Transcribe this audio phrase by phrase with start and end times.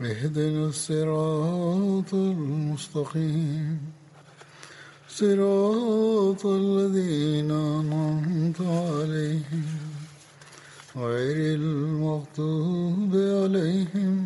[0.00, 3.78] اهدنا الصراط المستقيم
[5.10, 9.66] صراط الذين أنعمت عليهم
[11.04, 14.16] غير المغضوب عليهم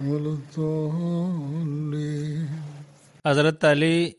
[0.00, 2.48] ولا الضالين
[3.24, 4.16] ഹസരത്ത് അലി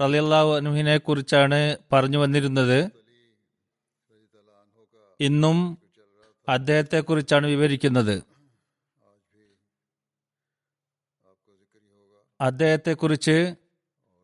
[0.00, 2.90] റലിയല്ലാഹു അനുഹിനെ കുറിച്ചാണ് പറഞ്ഞു വന്നിരുന്നത്
[5.20, 5.78] ഇന്നും
[6.48, 8.31] അദ്ദേഹത്തെ കുറിച്ചാണ് വിവരിക്കുന്നത്
[12.43, 13.55] അദ്ദേഹത്തെക്കുറിച്ച്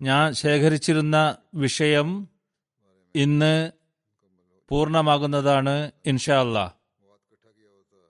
[0.02, 2.28] ഞാൻ ശേഖരിച്ചിരുന്ന വിഷയം
[3.16, 3.72] ഇന്ന്
[4.72, 6.72] പൂർണമാകുന്നതാണ് ഇൻഷാ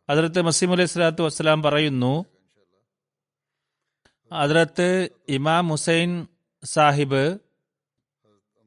[0.09, 2.25] അതിർത്ത് മസീം അലൈഹി സ്വലാത്തു വസ്സലാം പറയുന്നു
[4.31, 6.27] അതിർത്ത് ഇമാം ഹുസൈൻ
[6.63, 7.39] സാഹിബ്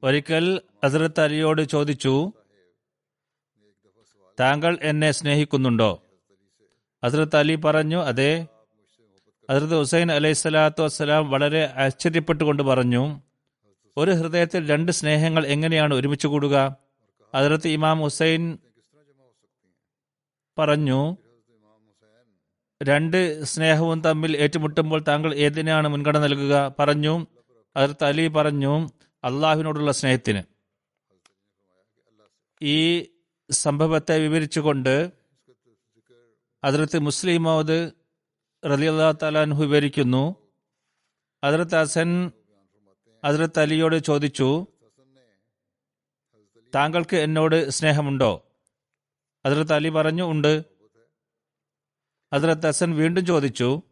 [0.02, 2.32] ഒരിക്കൽ ഹസരത്ത് അലിയോട് ചോദിച്ചു
[4.40, 6.02] താങ്കൾ എന്നെ സ്നേഹിക്കുന്നുണ്ടോ?
[7.04, 8.46] ഹസരത്ത് അലി പറഞ്ഞു അതെ
[9.50, 13.20] ഹസരത്ത് ഹുസൈൻ അലൈഹി സ്വലാത്തു വസ്സലാം വളരെ ആശ്ചര്യപ്പെട്ടുകൊണ്ട് പറഞ്ഞു
[13.96, 16.76] ഒരു ഹൃദയത്തിൽ രണ്ട് സ്നേഹങ്ങൾ എങ്ങനെയാണ് ഒരുമിച്ച് കൂടുക?
[17.34, 18.58] അതിർത്ത് ഇമാം ഹുസൈൻ
[20.58, 21.16] പറഞ്ഞു
[22.82, 26.74] രണ്ട് സ്നേഹവും തമ്മിൽ ഏറ്റുമുട്ടുമ്പോൾ താങ്കൾ ഏതിനാണ് മുൻഗണന നൽകുക?
[26.78, 27.26] പറഞ്ഞു
[27.76, 28.72] അതിർത്ത് അലി പറഞ്ഞു
[29.24, 30.42] അള്ളാഹുവിനോടുള്ള സ്നേഹത്തിന്.
[32.62, 32.78] ഈ
[33.50, 35.12] സംഭവത്തെ വിവരിച്ചുകൊണ്ട്
[36.64, 37.90] അതിർത്ത് മുസ്ലിം മൗദ്
[38.64, 40.36] റലിയല്ലാ തലാൻഹു വിവരിക്കുന്നു.
[41.44, 42.30] ഹസരത്ത് ഹസൻ
[43.24, 44.66] ഹസ്രത്ത് അലിയോട് ചോദിച്ചു
[46.74, 48.46] താങ്കൾക്ക് എന്നോട് സ്നേഹമുണ്ടോ?
[49.46, 50.62] ഹസ്രത്ത് അലി പറഞ്ഞു ഉണ്ട്.
[52.34, 53.82] ഹസ്രത്ത് ഹസൻ വീണ്ടും ചോദിച്ചു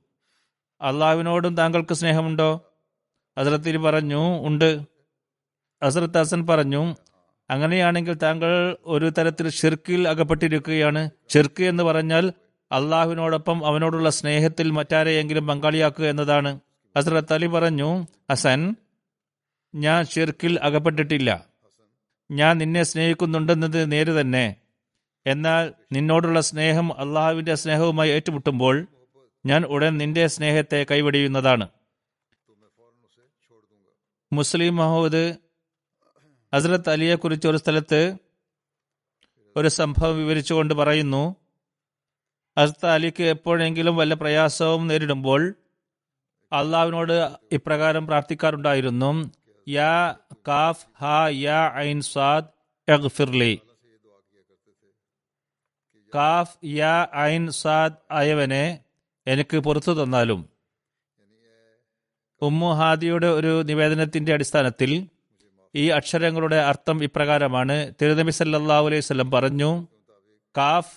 [0.80, 2.50] അള്ളാഹുവിനോടും താങ്കൾക്ക് സ്നേഹമുണ്ടോ?
[3.38, 4.80] ഹസരത്ത് അലി പറഞ്ഞു ഉണ്ട്.
[5.84, 6.94] ഹസ്രത്ത് ഹസൻ പറഞ്ഞു
[7.50, 11.10] അങ്ങനെയാണെങ്കിൽ താങ്കൾ ഒരു തരത്തിൽ ഷിർക്കിൽ അകപ്പെട്ടിരിക്കുകയാണ്.
[11.34, 12.32] ഷിർക്ക് എന്ന് പറഞ്ഞാൽ
[12.72, 16.60] അള്ളാഹുവിനോടൊപ്പം അവനോടുള്ള സ്നേഹത്തിൽ മറ്റാരെയെങ്കിലും പങ്കാളിയാക്കുക എന്നതാണ്.
[16.96, 18.76] ഹസ്രത്ത് അലി പറഞ്ഞു ഹസൻ
[19.74, 21.46] ഞാൻ ഷിർക്കിൽ അകപ്പെട്ടിട്ടില്ല.
[22.30, 24.56] ഞാൻ നിന്നെ സ്നേഹിക്കുന്നുണ്ടെന്നത് നേര് തന്നെ.
[25.26, 28.86] എന്നാൽ നിന്നോടുള്ള സ്നേഹം അള്ളാഹുവിന്റെ സ്നേഹവുമായി ഏറ്റുമുട്ടുമ്പോൾ
[29.46, 31.68] ഞാൻ ഉടൻ നിന്റെ സ്നേഹത്തെ കൈവടിയുന്നതാണ്.
[34.32, 35.36] മുസ്ലിം മഹോദ്
[36.54, 38.16] ഹസ്രത്ത് അലിയെ കുറിച്ച് ഒരു സ്ഥലത്ത്
[39.56, 41.36] ഒരു സംഭവം വിവരിച്ചുകൊണ്ട് പറയുന്നു
[42.58, 45.54] ഹസ്രത്ത് അലിക്ക് എപ്പോഴെങ്കിലും വല്ല പ്രയാസവും നേരിടുമ്പോൾ
[46.52, 47.16] അള്ളാവിനോട്
[47.52, 49.10] ഇപ്രകാരം പ്രാർത്ഥിക്കാറുണ്ടായിരുന്നു.
[49.68, 50.16] യാ
[50.48, 52.48] കാഫ് ഹ യാ ഐൻ സാദ്
[56.14, 58.64] കാഫ് യാ ഐൻ സാദ് ആയവനെ
[59.26, 60.40] എനിക്ക് പുറത്തു തന്നാലും.
[62.42, 65.06] ഉമ്മു ഹാദിയുടെ ഒരു നിവേദനത്തിന്റെ അടിസ്ഥാനത്തിൽ
[65.74, 67.94] ഈ അക്ഷരങ്ങളുടെ അർത്ഥം ഇപ്രകാരമാണ്.
[68.02, 69.86] തിരുനബി സല്ലാ അലൈഹി വസല്ലം പറഞ്ഞു
[70.56, 70.94] കാഫ്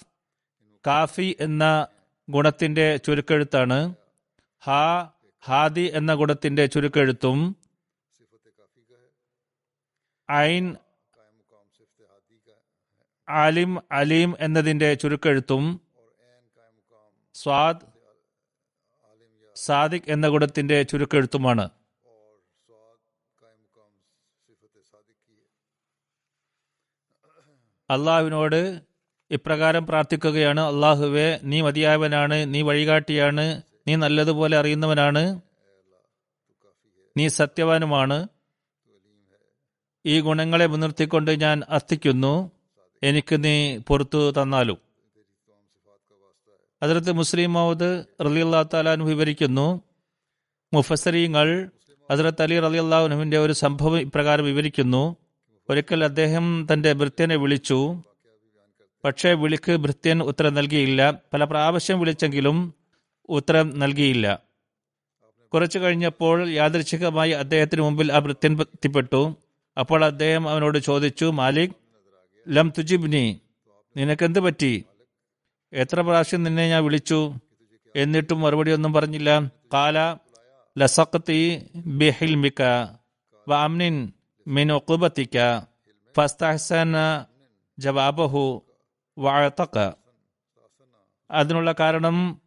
[0.87, 1.87] കാഫി എന്ന
[2.29, 3.77] ഗുണത്തിന്റെ ചുരുക്കെഴുത്താണ്.
[4.63, 5.11] ഹാ
[5.43, 7.39] ഹാദി എന്ന ഗുണത്തിന്റെ ചുരുക്കെഴുത്തും
[10.31, 10.65] ഐൻ
[13.29, 15.63] ആലിം അലീം എന്നതിന്റെ ചുരുക്കെഴുത്തും
[17.35, 17.85] സ്വാദ്
[19.55, 21.69] സാദിഖ് എന്ന ഗുണത്തിന്റെ ചുരുക്കെഴുത്തുമാണ്.
[27.89, 28.59] അള്ളാഹുവിനോട്
[29.33, 30.59] ഇപ്രകാരം പ്രാർത്ഥിക്കുകയാണ്.
[30.59, 35.41] അള്ളാഹുവെ നീ മതിയായവനാണ് നീ വഴികാട്ടിയാണ് നീ നല്ലതുപോലെ അറിയുന്നവനാണ്
[37.17, 38.27] നീ സത്യവാനുമാണ്.
[40.05, 42.51] ഈ ഗുണങ്ങളെ മുൻനിർത്തിക്കൊണ്ട് ഞാൻ അർത്ഥിക്കുന്നു.
[43.03, 44.77] എനിക്ക് നീ പുറത്തു തന്നാലും.
[46.83, 49.81] അതിർത്ത് മുസ്ലിം മൗദ് റലിയുള്ള താലാൻ വിവരിക്കുന്നു.
[50.73, 51.69] മുഫസരീങ്ങൾ
[52.11, 55.15] ഹസരത്ത് അലി റലി അള്ളാഹുനുവിന്റെ ഒരു സംഭവം ഇപ്രകാരം വിവരിക്കുന്നു.
[55.69, 58.03] ഒരിക്കൽ അദ്ദേഹം തന്റെ ഭൃത്യനെ വിളിച്ചു.
[59.03, 61.13] പക്ഷേ വിളിക്ക് ഭൃത്യൻ ഉത്തരം നൽകിയില്ല.
[61.33, 62.73] പല പ്രാവശ്യം വിളിച്ചെങ്കിലും
[63.29, 64.39] ഉത്തരം നൽകിയില്ല.
[65.53, 69.35] കുറച്ചു കഴിഞ്ഞപ്പോൾ യാദൃച്ഛികമായി അദ്ദേഹത്തിന് മുമ്പിൽ ആ ഭൃത്യൻ എത്തിപ്പെട്ടു.
[69.79, 71.71] അപ്പോൾ അദ്ദേഹം അവനോട് ചോദിച്ചു മാലിക്
[72.49, 73.41] ലം തുജിബ്നി
[73.97, 74.85] നിനക്കെന്ത് പറ്റി?
[75.73, 77.33] എത്ര പ്രാവശ്യം നിന്നെ ഞാൻ വിളിച്ചു?
[77.95, 79.51] എന്നിട്ടും മറുപടി ഒന്നും പറഞ്ഞില്ല.
[79.73, 80.15] കാല
[80.77, 82.61] ലസഖത്തി ബിഹിൽമിക
[83.47, 84.13] വാമിൻ
[84.47, 85.59] മിൻ ഒക്കുബത്തിക്ക
[86.17, 87.25] ഫസ്തഹ്സന
[87.79, 88.61] ജവാബഹു
[89.17, 89.91] വഅതക.
[91.31, 92.41] അതിനുള്ള കാരണം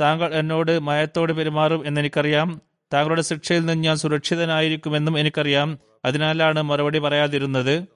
[0.00, 2.62] താങ്കൾ എന്നോട് മയത്തോട് പെരുമാറും എന്നെനിക്കറിയാം.
[2.92, 5.78] താങ്കളുടെ ശിക്ഷയിൽ നിന്ന് ഞാൻ സുരക്ഷിതനായിരിക്കുമെന്നും എനിക്കറിയാം.
[6.04, 7.86] അതിനാലാണ് മറുപടി പറയാതിരുന്നത്.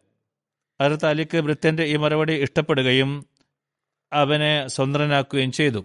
[0.80, 3.26] അടുത്ത അലിക്ക് വൃത്യന്റെ ഈ മറുപടി ഇഷ്ടപ്പെടുകയും
[4.12, 5.84] അവനെ സ്വതന്ത്രനാക്കുകയും ചെയ്തു.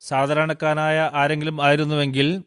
[0.00, 2.42] സാധാരണക്കാരനായ ആരെങ്കിലും ആയിരുന്നുവെങ്കിൽ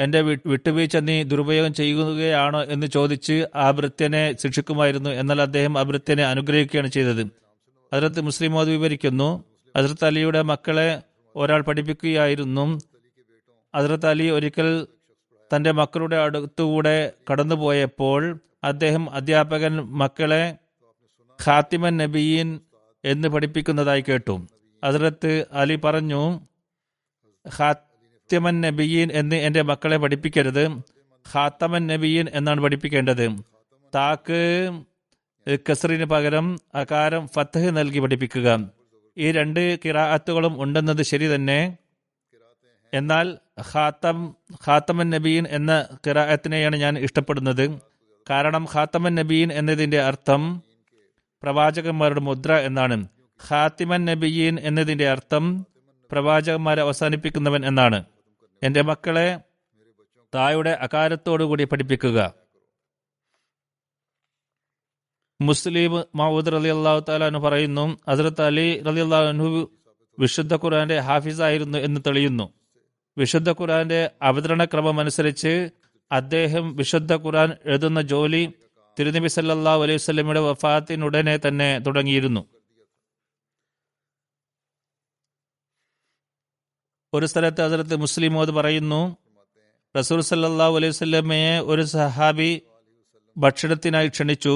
[0.00, 5.10] എന്റെ വി- വിട്ടുവീഴ്ച നീ ദുരുപയോഗം ചെയ്യുകയാണോ എന്ന് ചോദിച്ച് ആ ഭൃത്യനെ ശിക്ഷിക്കുമായിരുന്നു.
[5.10, 7.47] എന്നാൽ അദ്ദേഹം ആ ഭൃത്യനെ അനുഗ്രഹിക്കുകയാണ് ചെയ്തത്.
[7.92, 9.44] അതിർത്ത് മുസ്ലിം മോദ് വിവരിക്കുന്നു
[9.76, 11.02] അതിർത്ത് അലിയുടെ മക്കളെ
[11.36, 12.80] ഒരാൾ പഠിപ്പിക്കുകയായിരുന്നു.
[13.74, 14.86] അതിർത്ത് അലി ഒരിക്കൽ
[15.56, 20.56] തന്റെ മക്കളുടെ അടുത്തുകൂടെ കടന്നുപോയപ്പോൾ അദ്ദേഹം അധ്യാപകൻ മക്കളെ
[21.46, 22.60] ഖാത്തിമൻ നബീൻ
[23.04, 24.46] എന്ന് പഠിപ്പിക്കുന്നതായി കേട്ടു.
[24.84, 26.40] അതിർത്ത് അലി പറഞ്ഞു
[27.58, 30.66] ഖാത്തിമൻ നബീൻ എന്ന് എന്റെ മക്കളെ പഠിപ്പിക്കരുത്.
[31.34, 33.42] ഖാത്തമൻ നബീൻ എന്നാണ് പഠിപ്പിക്കേണ്ടത്.
[33.94, 34.40] താക്ക്
[35.46, 38.70] കസറിന് പകരം അകാരം ഫത്തഹ് നൽകി പഠിപ്പിക്കുക.
[39.18, 41.76] ഈ രണ്ട് കിറാഅത്തുകളും ഉണ്ടെന്നത് ശരി തന്നെ.
[42.94, 43.38] എന്നാൽ
[43.72, 44.36] ഖാത്തം
[44.66, 47.80] ഖാത്തമൻ നബീൻ എന്ന കിറാഅത്തിനെയാണ് ഞാൻ ഇഷ്ടപ്പെടുന്നത്.
[48.30, 50.62] കാരണം ഖാത്തമൻ നബീൻ എന്നതിന്റെ അർത്ഥം
[51.42, 53.08] പ്രവാചകന്മാരുടെ മുദ്ര എന്നാണ്.
[53.48, 55.66] ഖാത്തിമൻ നബീൻ എന്നതിന്റെ അർത്ഥം
[56.12, 58.04] പ്രവാചകന്മാരെ അവസാനിപ്പിക്കുന്നവൻ എന്നാണ്.
[58.62, 59.38] എന്റെ മക്കളെ
[60.34, 62.18] തായുടെ അകാരത്തോടുകൂടി പഠിപ്പിക്കുക.
[65.40, 69.48] മുസ്ലിം മഹൂദ് റലി അള്ളാഹു താലാനു പറയുന്നു ഹസരത്ത് അലി റലി അള്ളാഹു
[70.18, 72.46] വിശുദ്ധ ഖുർആന്റെ ഹാഫിസായിരുന്നു എന്ന് തെളിയുന്നു.
[73.16, 75.52] വിശുദ്ധ ഖുർആന്റെ അവതരണ ക്രമം അനുസരിച്ച്
[76.10, 78.42] അദ്ദേഹം വിശുദ്ധ ഖുർആൻ എഴുതുന്ന ജോലി
[78.96, 82.42] തിരുനബി സല്ലല്ലാഹു അലൈഹി വസല്ലമയുടെ വഫാത്തിനുടനെ തന്നെ തുടങ്ങിയിരുന്നു.
[87.12, 89.00] ഒരു സ്ഥലത്ത് അതിർത്ത് മുസ്ലിം മോദ് പറയുന്നു
[89.94, 92.50] റസൂൽ സല്ലല്ലാഹു അലൈഹി വസല്ലമയെ ഒരു സഹാബി
[93.36, 94.54] ഭക്ഷണത്തിനായി ക്ഷണിച്ചു.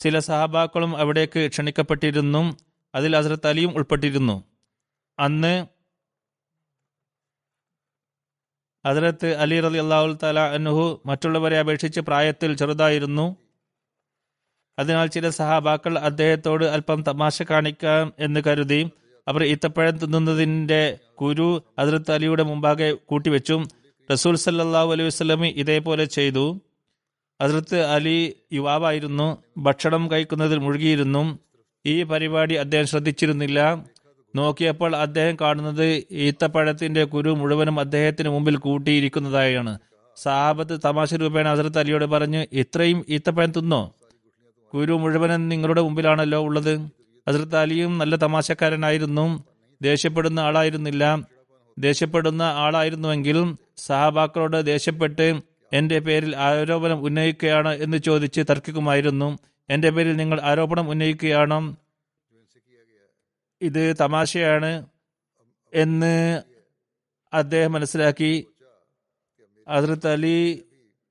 [0.00, 2.56] ചില സഹാബാക്കളും അവിടേക്ക് ക്ഷണിക്കപ്പെട്ടിരുന്നു.
[2.94, 4.44] അതിൽ ഹസരത്ത് അലിയും ഉൾപ്പെട്ടിരുന്നു.
[5.18, 5.66] അന്ന്
[8.86, 13.36] ഹസരത്ത് അലി റലി അള്ളാഹു തല അനുഹു മറ്റുള്ളവരെ അപേക്ഷിച്ച് പ്രായത്തിൽ ചെറുതായിരുന്നു.
[14.78, 18.90] അതിനാൽ ചില സഹാബാക്കൾ അദ്ദേഹത്തോട് അല്പം തമാശ കാണിക്കാം എന്ന് കരുതി
[19.28, 23.62] അവർ ഈത്തപ്പഴം തിന്നുന്നതിന്റെ കുരു ഹസരത്ത് അലിയുടെ മുമ്പാകെ കൂട്ടിവെച്ചു.
[24.12, 26.60] റസൂൽ സല്ലാഹു അലൈഹി വസ്ലമി ഇതേപോലെ ചെയ്തു.
[27.42, 29.42] ഹസരത്ത് അലി യുവാവായിരുന്നു.
[29.58, 31.38] ഭക്ഷണം കഴിക്കുന്നതിൽ മുഴുകിയിരുന്നു.
[31.86, 33.84] ഈ പരിപാടി അദ്ദേഹം ശ്രദ്ധിച്ചിരുന്നില്ല.
[34.36, 39.78] നോക്കിയപ്പോൾ അദ്ദേഹം കാണുന്നത് ഈത്തപ്പഴത്തിന്റെ കുരു മുഴുവനും അദ്ദേഹത്തിന് മുമ്പിൽ കൂട്ടിയിരിക്കുന്നതായാണ്.
[40.16, 43.94] സാബത്ത് തമാശ രൂപേണ ഹസരത്ത് അലിയോട് പറഞ്ഞു ഇത്രയും ഈത്തപ്പഴം തിന്നോ?
[44.74, 46.74] കുരു മുഴുവനും നിങ്ങളുടെ മുമ്പിലാണല്ലോ ഉള്ളത്.
[47.28, 49.44] ഹസരത്ത് അലിയും നല്ല തമാശക്കാരനായിരുന്നു.
[49.82, 51.18] ദേഷ്യപ്പെടുന്ന ആളായിരുന്നില്ല.
[51.78, 59.38] ദേഷ്യപ്പെടുന്ന ആളായിരുന്നുവെങ്കിലും സഹാബാക്കളോട് ദേഷ്യപ്പെട്ട് എന്റെ പേരിൽ ആരോപണം ഉന്നയിക്കുകയാണ് എന്ന് ചോദിച്ച് തർക്കിക്കുമായിരുന്നു.
[59.70, 61.76] എന്റെ പേരിൽ നിങ്ങൾ ആരോപണം ഉന്നയിക്കുകയാണോ.
[63.62, 64.86] ഇത് തമാശയാണ്
[65.74, 66.42] എന്ന്
[67.32, 68.46] അദ്ദേഹം മനസ്സിലാക്കി.
[69.68, 70.64] ഹസ്രത്ത് അലി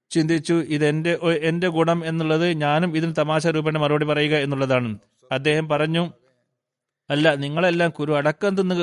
[0.10, 4.98] ചിന്തിച്ചു ഇത് ഇതെന്റെ എന്റെ ഗുണം എന്നുള്ളത് ഞാനും ഇതിന് തമാശ രൂപേണ മറുപടി പറയുക എന്നുള്ളതാണ്.
[5.32, 6.14] അദ്ദേഹം പറഞ്ഞു
[7.10, 8.76] അല്ല നിങ്ങളെല്ലാം കുരു അടക്കം തിന്ന്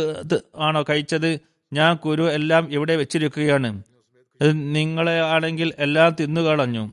[0.56, 1.40] ആണോ കഴിച്ചത്?
[1.72, 3.82] ഞാൻ കുരു എല്ലാം ഇവിടെ വെച്ചിരിക്കുകയാണ്.
[4.42, 6.92] നിങ്ങളെ ആണെങ്കിൽ എല്ലാം തിന്നു കളഞ്ഞു.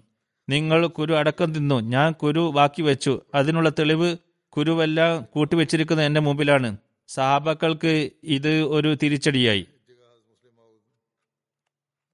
[0.49, 1.79] നിങ്ങൾ കുരു അടക്കം തിന്നു.
[1.79, 3.21] ഞാൻ കുരു ബാക്കി വെച്ചു.
[3.35, 4.17] അതിനുള്ള തെളിവ്
[4.49, 6.77] കുരുവെല്ലാം കൂട്ടിവെച്ചിരിക്കുന്നത് എന്റെ മുമ്പിലാണ്.
[7.07, 9.65] സാബക്കൾക്ക് ഇത് ഒരു തിരിച്ചടിയായി.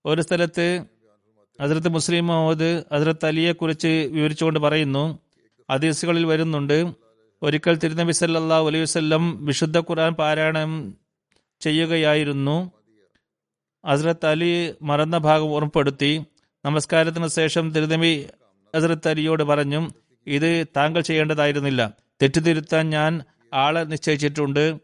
[0.05, 0.83] ഒരു സ്ഥലത്ത്
[1.61, 5.19] അതിർത്ത് മുസ്ലിം മുഹമ്മദ് അതിർത്ത് അലിയെ കുറിച്ച് വിവരിച്ചുകൊണ്ട് പറയുന്നു.
[5.69, 6.93] അതീസുകളിൽ വരുന്നുണ്ട്
[7.41, 8.85] ഒരിക്കൽ തിരുനബി സല്ലാ അലൈഹി
[9.35, 10.93] വിശുദ്ധ ഖുർആൻ പാരായണം
[11.59, 12.76] ചെയ്യുകയായിരുന്നു.
[13.85, 16.25] ഹസ്രത്ത് അലി മറന്ന ഭാഗം ഓർമ്മപ്പെടുത്തി
[16.65, 18.29] നമസ്കാരത്തിന് ശേഷം തിരുനബി
[18.75, 19.89] ഹസ്രത്ത് അലിയോട് പറഞ്ഞു
[20.27, 21.93] ഇത് താങ്കൾ ചെയ്യേണ്ടതായിരുന്നില്ല.
[22.21, 23.21] തെറ്റുതിരുത്താൻ ഞാൻ
[23.53, 24.77] ആളെ നിശ്ചയിച്ചിട്ടുണ്ട്.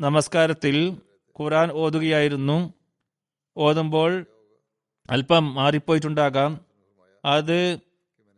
[0.00, 0.96] നമസ്കാരത്തിൽ
[1.40, 2.74] ഖുറാൻ ഓതുകയായിരുന്നു.
[3.56, 4.26] ഓതുമ്പോൾ
[5.10, 6.60] അല്പം മാറിപ്പോയിട്ടുണ്ടാകാം.
[7.24, 7.78] അത്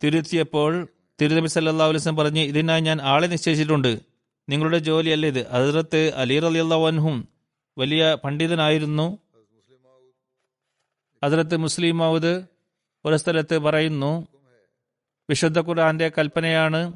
[0.04, 0.88] തിരുത്തിയപ്പോൾ
[1.20, 4.07] തിരുനബി സല്ലാ അലുസ്ലം പറഞ്ഞ് ഇതിനായി ഞാൻ ആളെ നിശ്ചയിച്ചിട്ടുണ്ട്.
[4.48, 5.48] നിങ്ങളുടെ ജോലിയല്ല ഇത്.
[5.50, 7.28] ഹസരത്ത് അലി അള്ളാഹും
[7.78, 9.18] വലിയ പണ്ഡിതനായിരുന്നു.
[11.24, 12.42] ഹസരത്ത് മുസ്ലിം മൗദ്
[13.04, 14.26] ഒരു സ്ഥലത്ത് പറയുന്നു
[15.30, 16.92] വിശുദ്ധ ഖുർആന്റെ കൽപ്പനയാണ്.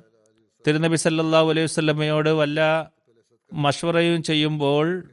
[0.67, 2.91] തിരുനബി സല്ലാഹു അലൈഹി വസ്ലമയോട് വല്ല
[3.53, 5.05] മഷ്വറയും ചെയ്യുമ്പോൾ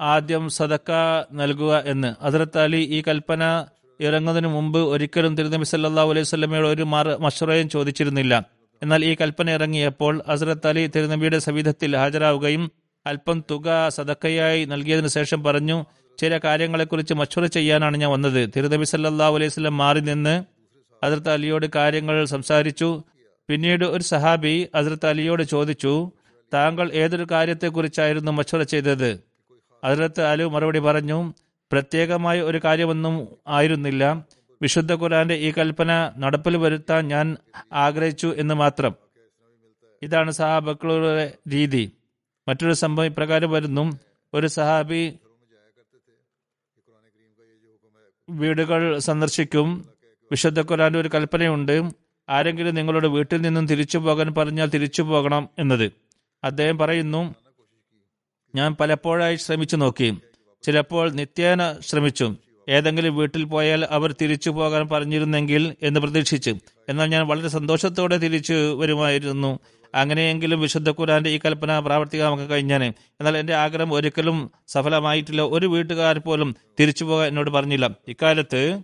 [0.00, 0.90] ആദ്യം സദക്ക
[1.32, 2.24] നൽകുക എന്ന്.
[2.24, 3.66] ഹസരത്ത് അലി ഈ കൽപ്പന
[4.00, 6.82] ഇറങ്ങുന്നതിന് മുമ്പ് ഒരിക്കലും തിരുനബി സല്ലല്ലാഹു അലൈഹി സ്വലമയോട് ഒരു
[7.20, 8.55] മഷറയും ചോദിച്ചിരുന്നില്ല.
[8.82, 12.64] എന്നാൽ ഈ കൽപ്പന ഇറങ്ങിയപ്പോൾ ഹസ്രത്ത് അലി തിരുനബിയുടെ സവിധത്തിൽ ഹാജരാവുകയും
[13.06, 15.84] അല്പം തുക സദക്കയായി നൽകിയതിനു ശേഷം പറഞ്ഞു
[16.18, 18.50] ചില കാര്യങ്ങളെക്കുറിച്ച് മഷുറ ചെയ്യാനാണ് ഞാൻ വന്നത്.
[18.56, 20.34] തിരുനബി സല്ലല്ലാഹു അലൈഹി സ്വലം മാറി നിന്ന്
[21.02, 23.02] ഹസരത്ത് അലിയോട് കാര്യങ്ങൾ സംസാരിച്ചു.
[23.48, 26.12] പിന്നീട് ഒരു സഹാബി ഹസരത്ത് അലിയോട് ചോദിച്ചു
[26.54, 29.10] താങ്കൾ ഏതൊരു കാര്യത്തെക്കുറിച്ചായിരുന്നു മഷുറ ചെയ്തത്?
[29.82, 31.18] ഹസരത്ത് അലു മറുപടി പറഞ്ഞു
[31.72, 33.14] പ്രത്യേകമായ ഒരു കാര്യമൊന്നും
[33.48, 34.02] ആയിരുന്നില്ല.
[34.62, 37.36] വിശുദ്ധ ഖുരാന്റെ ഈ കൽപ്പന നടപ്പിൽ വരുത്താൻ ഞാൻ
[37.72, 38.94] ആഗ്രഹിച്ചു എന്ന് മാത്രം.
[40.02, 41.92] ഇതാണ് സഹാബക്കളുടെ രീതി.
[42.48, 43.98] മറ്റൊരു സംഭവം ഇപ്രകാരം വരുന്നു.
[44.34, 45.18] ഒരു സഹാബി
[48.30, 49.88] വീടുകൾ സന്ദർശിക്കും.
[50.30, 51.90] വിശുദ്ധ ഖുരാന്റെ ഒരു കൽപ്പനയുണ്ട്.
[52.28, 55.92] ആരെങ്കിലും നിങ്ങളുടെ വീട്ടിൽ നിന്നും തിരിച്ചു പോകാൻ പറഞ്ഞാൽ തിരിച്ചു പോകണം എന്നത്.
[56.44, 57.34] അദ്ദേഹം പറയുന്നു
[58.54, 60.18] ഞാൻ പലപ്പോഴായി ശ്രമിച്ചു നോക്കി.
[60.62, 62.34] ചിലപ്പോൾ നിത്യേന ശ്രമിച്ചു.
[62.68, 66.56] ഏതെങ്കിലും വീട്ടിൽ പോയാൽ അവർ തിരിച്ചു പോകാൻ പറഞ്ഞിരുന്നെങ്കിൽ എന്ന് പ്രതീക്ഷിച്ചു.
[66.88, 69.58] എന്നാൽ ഞാൻ വളരെ സന്തോഷത്തോടെ തിരിച്ചു വരുമായിരുന്നു.
[69.94, 72.84] അങ്ങനെയെങ്കിലും വിശുദ്ധ ഖുരാന്റെ ഈ കൽപ്പന പ്രാവർത്തികമാക്കാൻ കഴിഞ്ഞാണ്.
[72.84, 75.42] എന്നാൽ എന്റെ ആഗ്രഹം ഒരിക്കലും സഫലമായിട്ടില്ല.
[75.42, 77.90] ഒരു വീട്ടുകാർ പോലും തിരിച്ചു പോകാൻ എന്നോട് പറഞ്ഞില്ല.
[78.08, 78.82] ഇക്കാലത്ത്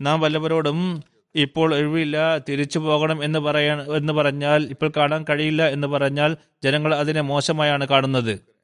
[0.00, 1.02] നാം വല്ലവരോടും
[1.34, 7.20] ഇപ്പോൾ ഒഴിവില്ല തിരിച്ചു പോകണം എന്ന് പറയാൻ എന്ന് പറഞ്ഞാൽ ഇപ്പോൾ കാണാൻ കഴിയില്ല എന്ന് പറഞ്ഞാൽ ജനങ്ങൾ അതിനെ
[7.20, 8.55] മോശമായാണ് കാണുന്നത്.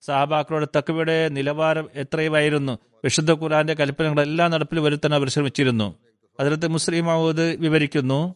[0.00, 2.78] സഹാബാക്കളുടെ തക്കവയുടെ നിലവാരം എത്രയുമായിരുന്നു?
[3.04, 5.94] വിശുദ്ധ ഖുറാന്റെ കൽപ്പനകളെല്ലാം നടപ്പിൽ വരുത്താൻ അവർ ശ്രമിച്ചിരുന്നു.
[6.40, 8.34] അതിലത്ത് മുസ്ലിം മഹൂദ് വിവരിക്കുന്നു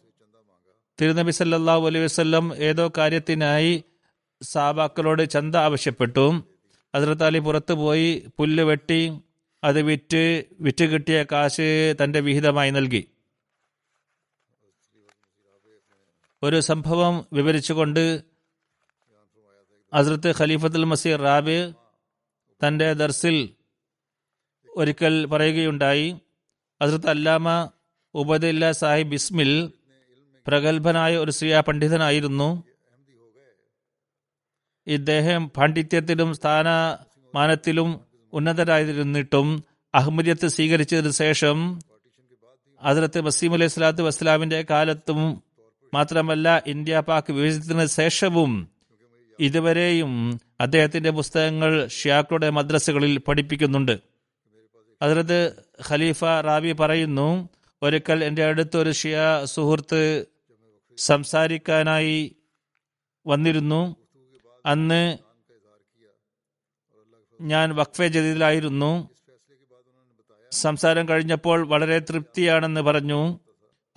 [1.00, 3.85] തിരുനബി സല്ലല്ലാഹു അലൈഹി വസല്ലം ഏതോ കാര്യത്തിനായി
[4.42, 6.45] സാബാക്കളോട് ചന്ത ആവശ്യപ്പെട്ടു.
[6.95, 9.21] അതിർത്താലി പുറത്തു പോയി പുല്ല് വെട്ടി
[9.64, 13.04] അത് വിറ്റ് വിറ്റ് കിട്ടിയ കാശ് തന്റെ വിഹിതമായി നൽകി.
[16.42, 18.23] ഒരു സംഭവം വിവരിച്ചുകൊണ്ട്
[19.92, 21.58] ഹസ്രത്ത് ഖലീഫത്തുൽ മസീർ റാബി
[22.61, 23.37] തന്റെ ദർസിൽ
[24.68, 26.06] ഒരിക്കൽ പറയുകയുണ്ടായി
[26.80, 27.49] ഹസ്രത്ത് അല്ലാമ
[28.14, 29.52] ഉബദില്ല സാഹിബ് ഇസ്മിൽ
[30.46, 32.49] പ്രഗത്ഭനായ ഒരു ശ്രീയ പണ്ഡിതനായിരുന്നു.
[34.87, 37.90] ഇദ്ദേഹം പാണ്ഡിത്യത്തിലും സ്ഥാനമാനത്തിലും
[38.32, 39.49] ഉന്നതരായിരുന്നിട്ടും
[39.94, 41.58] അഹമ്മദിയത്ത് സ്വീകരിച്ചതിന് ശേഷം
[42.80, 45.20] അതിർത്ത് വസീം അലൈഹി സ്വലാത്തു വസ്സലാമിന്റെ കാലത്തും
[45.92, 48.52] മാത്രമല്ല ഇന്ത്യ പാക് വിഭജനത്തിന് ശേഷവും
[49.42, 54.00] ഇതുവരെയും അദ്ദേഹത്തിന്റെ പുസ്തകങ്ങൾ ഷിയാക്കളുടെ മദ്രസകളിൽ പഠിപ്പിക്കുന്നുണ്ട്.
[55.02, 57.49] അതിലത് ഖലീഫ റാബി പറയുന്നു
[57.82, 60.26] ഒരിക്കൽ എന്റെ അടുത്ത് ഒരു ഷിയ സുഹൃത്ത്
[60.96, 62.37] സംസാരിക്കാനായി
[63.26, 63.96] വന്നിരുന്നു.
[64.66, 65.18] അന്ന്
[67.40, 69.08] ഞാൻ വഖഫെ ജദീദിലായിരുന്നു.
[70.50, 73.40] സംസാരം കഴിഞ്ഞപ്പോൾ വളരെ തൃപ്തിയാണെന്ന് പറഞ്ഞു.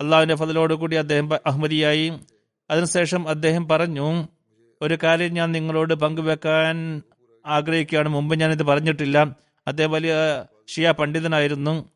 [0.00, 2.12] അള്ളാഹുവിന്റെ ഫതിലോടുകൂടി അദ്ദേഹം അഹമ്മദിയായി
[2.70, 4.28] അതിനുശേഷം അദ്ദേഹം പറഞ്ഞു
[4.82, 7.02] ഒരു കാര്യം ഞാൻ നിങ്ങളോട് പങ്കുവെക്കാൻ
[7.46, 8.08] ആഗ്രഹിക്കുകയാണ്.
[8.08, 9.36] മുമ്പ് ഞാനിത് പറഞ്ഞിട്ടില്ല.
[9.66, 10.14] അദ്ദേഹം വലിയ
[10.68, 11.88] ഷിയ പണ്ഡിതനായിരുന്നു.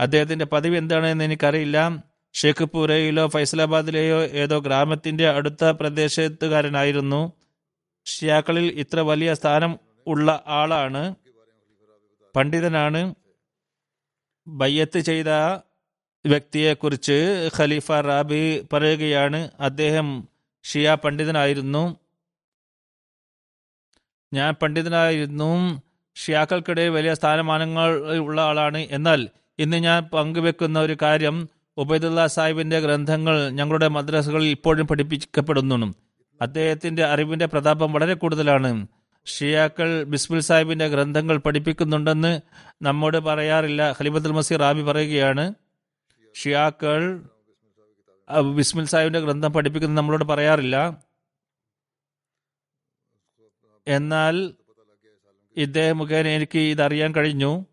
[0.00, 2.04] അദ്ദേഹത്തിന്റെ പദവി എന്താണെന്ന് എനിക്കറിയില്ല.
[2.34, 7.32] ഷേഖ്പൂരയിലോ ഫൈസലാബാദിലെയോ ഏതോ ഗ്രാമത്തിന്റെ അടുത്ത പ്രദേശത്തുകാരനായിരുന്നു.
[8.06, 11.14] ഷിയാക്കളിൽ ഇത്ര വലിയ സ്ഥാനം ഉള്ള ആളാണ്.
[12.36, 13.14] പണ്ഡിതനാണ്.
[14.48, 15.28] ബയ്യത്ത് ചെയ്ത
[16.26, 19.50] വ്യക്തിയെക്കുറിച്ച് ഖലീഫ റാബി പറയുകയാണ്.
[19.60, 20.28] അദ്ദേഹം
[20.64, 21.96] ഷിയ പണ്ഡിതനായിരുന്നു.
[24.32, 25.82] ഞാൻ പണ്ഡിതനായിരുന്നു
[26.16, 28.78] ഷിയാക്കൾക്കിടയിൽ വലിയ സ്ഥാനമാനങ്ങൾ ഉള്ള ആളാണ്.
[28.78, 35.94] എന്നാൽ ഇന്ന് ഞാൻ പങ്കുവെക്കുന്ന ഒരു കാര്യം ഉബൈദുല്ല സാഹിബിന്റെ ഗ്രന്ഥങ്ങൾ ഞങ്ങളുടെ മദ്രസകളിൽ ഇപ്പോഴും പഠിപ്പിക്കപ്പെടുന്നു
[36.40, 38.86] അദ്ദേഹത്തിന്റെ അറിവിന്റെ പ്രതാപം വളരെ കൂടുതലാണ്.
[39.26, 42.40] ഷിയാക്കൾ ബിസ്മിൽ സാഹിബിന്റെ ഗ്രന്ഥങ്ങൾ പഠിപ്പിക്കുന്നുണ്ടെന്ന്
[42.82, 43.92] നമ്മോട് പറയാറില്ല.
[43.92, 45.54] ഖലീഫത്തുൽ മസീർ റാബി പറയുകയാണ്
[46.34, 47.20] ഷിയാക്കൾ
[48.54, 50.76] ബിസ്മിൽ സാഹിബിന്റെ ഗ്രന്ഥം പഠിപ്പിക്കുന്നത് നമ്മളോട് പറയാറില്ല.
[53.88, 54.54] എന്നാൽ
[55.56, 57.66] ഇദ്ദേഹം മുഖേന എനിക്ക് ഇതറിയാൻ കഴിഞ്ഞു.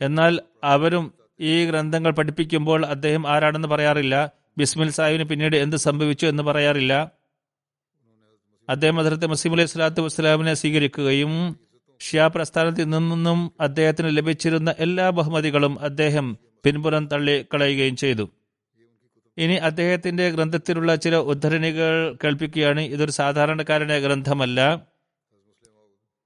[0.00, 4.30] എന്നാൽ അവരും ഈ ഗ്രന്ഥങ്ങൾ പഠിപ്പിക്കുമ്പോൾ അദ്ദേഹം ആരാണെന്ന് പറയാറില്ല.
[4.58, 7.12] ബിസ്മിൽ സാഹിബിന് പിന്നീട് എന്ത് സംഭവിച്ചു എന്ന് പറയാറില്ല.
[8.68, 11.60] അദ്ദേഹം ഹസരത്ത് മസീം അലൈഹി സ്വലാത്തു വസ്സലാമിനെ സ്വീകരിക്കുകയും
[12.00, 18.28] ഷിയാ പ്രസ്ഥാനത്തിൽ നിന്നും അദ്ദേഹത്തിന് ലഭിച്ചിരുന്ന എല്ലാ ബഹുമതികളും അദ്ദേഹം പിൻപുറം തള്ളിക്കളയുകയും ചെയ്തു.
[19.38, 22.80] ഇനി അദ്ദേഹത്തിന്റെ ഗ്രന്ഥത്തിലുള്ള ചില ഉദ്ധരണികൾ കേൾപ്പിക്കുകയാണ്.
[22.80, 24.86] ഇതൊരു സാധാരണക്കാരന്റെ ഗ്രന്ഥമല്ല.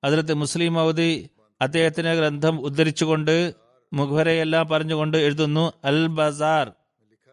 [0.04, 1.30] അതിലത്തെ മുസ്ലിം ഔദി
[1.62, 3.54] അദ്ദേഹത്തിന്റെ ഗ്രന്ഥം ഉദ്ധരിച്ചുകൊണ്ട്
[3.92, 5.72] മുഖവരെയെല്ലാം പറഞ്ഞുകൊണ്ട് എഴുതുന്നു.
[5.84, 6.72] അൽ ബസാർ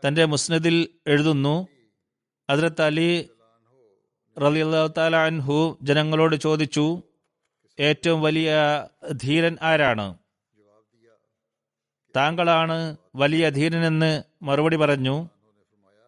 [0.07, 1.67] തന്റെ മുസ്നദിൽ എഴുതുന്നു.
[2.49, 3.29] അതിലത്ത് അലി
[4.41, 4.59] റലി
[5.15, 7.03] അൻഹു ജനങ്ങളോട് ചോദിച്ചു
[7.79, 8.53] ഏറ്റവും വലിയ
[9.11, 10.17] ധീരൻ ആരാണ്?
[12.15, 15.29] താങ്കളാണ് വലിയ ധീരനെന്ന് മറുപടി പറഞ്ഞു.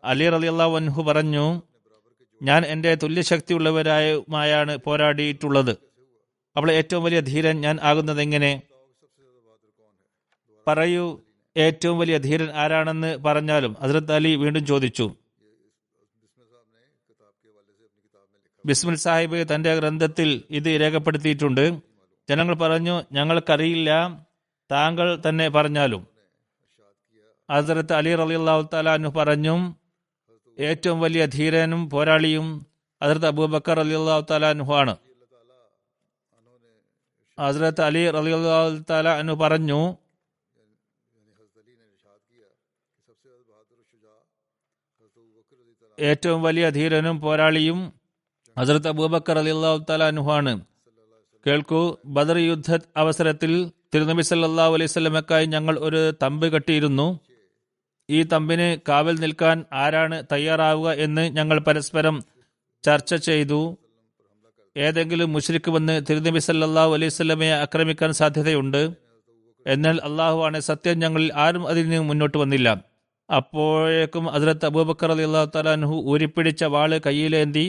[0.04, 1.62] അലി റലിയുള്ള വൻഹു പറഞ്ഞു
[2.42, 5.70] ഞാൻ എന്റെ തുല്യശക്തിയുള്ളവരായുമായാണ് പോരാടിയിട്ടുള്ളത്.
[6.58, 8.62] അപ്പോൾ ഏറ്റവും വലിയ ധീരൻ ഞാൻ ആകുന്നത് എങ്ങനെ?
[10.68, 11.20] പറയൂ
[11.58, 13.76] ഏറ്റവും വലിയ ധീരൻ ആരാണെന്ന് പറഞ്ഞാലും.
[13.82, 15.16] ഹസ്രത്ത് അലി വീണ്ടും ചോദിച്ചു
[18.66, 21.80] ബിസ്മിൽ സാഹിബ് തന്റെ ഗ്രന്ഥത്തിൽ ഇത് രേഖപ്പെടുത്തിയിട്ടുണ്ട്.
[22.30, 24.20] ജനങ്ങൾ പറഞ്ഞു ഞങ്ങൾക്കറിയില്ല
[24.72, 26.08] താങ്കൾ തന്നെ പറഞ്ഞാലും.
[27.52, 29.81] ഹസരത്ത് അലി റലി അള്ളാഹു താലാനു പറഞ്ഞു
[30.62, 32.68] ഏറ്റവും വലിയ ധീരനും പോരാളിയും
[33.04, 34.98] ഹസ്രത്ത് അബൂബക്കർ അലി അള്ളാഹു താലാനുഹു ആണ്.
[37.40, 39.98] ഹസ്രത്ത് അലി അലി അള്ളാഹു താല അനു പറഞ്ഞു
[46.00, 47.94] ഏറ്റവും വലിയ ധീരനും പോരാളിയും
[48.60, 50.66] ഹസരത്ത് അബൂബക്കർ അലി അള്ളാഹു താലാനുഹു ആണ്.
[51.48, 57.20] കേൾക്കൂ ബദർ യുദ്ധ അവസരത്തിൽ തിരുനബി സല്ലാ അലൈഹി സ്വലമക്കായി ഞങ്ങൾ ഒരു തമ്പ് കെട്ടിയിരുന്നു.
[58.18, 62.16] ഈ തമ്പിന് കാവൽ നിൽക്കാൻ ആരാണ് തയ്യാറാവുക എന്ന് ഞങ്ങൾ പരസ്പരം
[62.84, 63.60] ചർച്ച ചെയ്തു.
[64.76, 68.82] ഏതെങ്കിലും മുഷ്രിക്ക് വന്ന് തിരുനബി സല്ലാഹു അലൈഹി സ്വലമയെ ആക്രമിക്കാൻ സാധ്യതയുണ്ട്.
[69.66, 72.70] എന്നാൽ അള്ളാഹുവാണ് സത്യം ഞങ്ങളിൽ ആരും അതിൽ നിന്ന് മുന്നോട്ട് വന്നില്ല.
[73.30, 77.66] അപ്പോഴേക്കും അതിലത്ത് അബൂബക്കർ അലി അള്ളാഹു തലാൻഹു ഊരിപ്പിടിച്ച വാൾ കയ്യിലേന്തി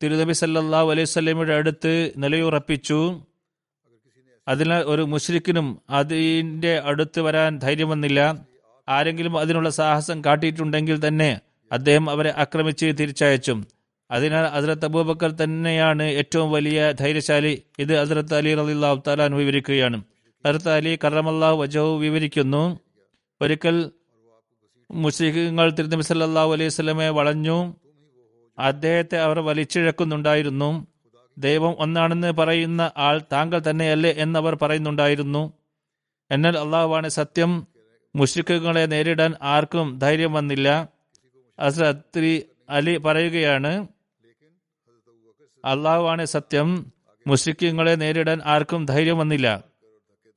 [0.00, 3.00] തിരുനബി സല്ലാഹു അലൈഹി സ്വലമയുടെ അടുത്ത് നിലയുറപ്പിച്ചു.
[4.48, 8.46] അതിനാൽ ഒരു മുഷ്രിക്കിനും അതിന്റെ അടുത്ത് വരാൻ ധൈര്യം വന്നില്ല
[8.88, 11.40] ആരെങ്കിലും അതിനുള്ള സാഹസം കാട്ടിയിട്ടുണ്ടെങ്കിൽ തന്നെ
[11.72, 13.62] അദ്ദേഹം അവരെ ആക്രമിച്ച് തിരിച്ചയച്ചു.
[14.10, 17.62] അതിനാൽ ഹസ്രത്ത് അബൂബക്കർ തന്നെയാണ് ഏറ്റവും വലിയ ധൈര്യശാലി.
[17.78, 20.02] ഇത് ഹസ്രത്ത് അലി റലിള്ളാഹു താലാൻ വിവരിക്കുകയാണ്.
[20.46, 22.80] ഹസ്രത്ത് അലി കറമല്ലാഹു വജഹു വിവരിക്കുന്നു.
[23.42, 23.90] ഒരിക്കൽ
[24.90, 27.74] മുസ്ലിങ്ങൾ തിരുനബി സല്ലല്ലാഹു അലൈഹി സ്വലമെ വളഞ്ഞു.
[28.58, 30.93] അദ്ദേഹത്തെ അവർ വലിച്ചിഴക്കുന്നുണ്ടായിരുന്നു.
[31.38, 35.52] ദൈവം ഒന്നാണെന്ന് പറയുന്ന ആൾ താങ്കൾ തന്നെയല്ലേ എന്നവർ പറയുന്നുണ്ടായിരുന്നു.
[36.30, 37.66] എന്നാൽ അള്ളാഹുവാണ് സത്യം.
[38.16, 40.88] മുഷ്രിഖുകളെ നേരിടാൻ ആർക്കും ധൈര്യം വന്നില്ല.
[41.58, 43.86] അസ്രത്രി അലി പറയുകയാണ്
[45.64, 46.92] അള്ളാഹുവാണ് സത്യം.
[47.26, 49.64] മുസ്ലിഖ്യങ്ങളെ നേരിടാൻ ആർക്കും ധൈര്യം വന്നില്ല.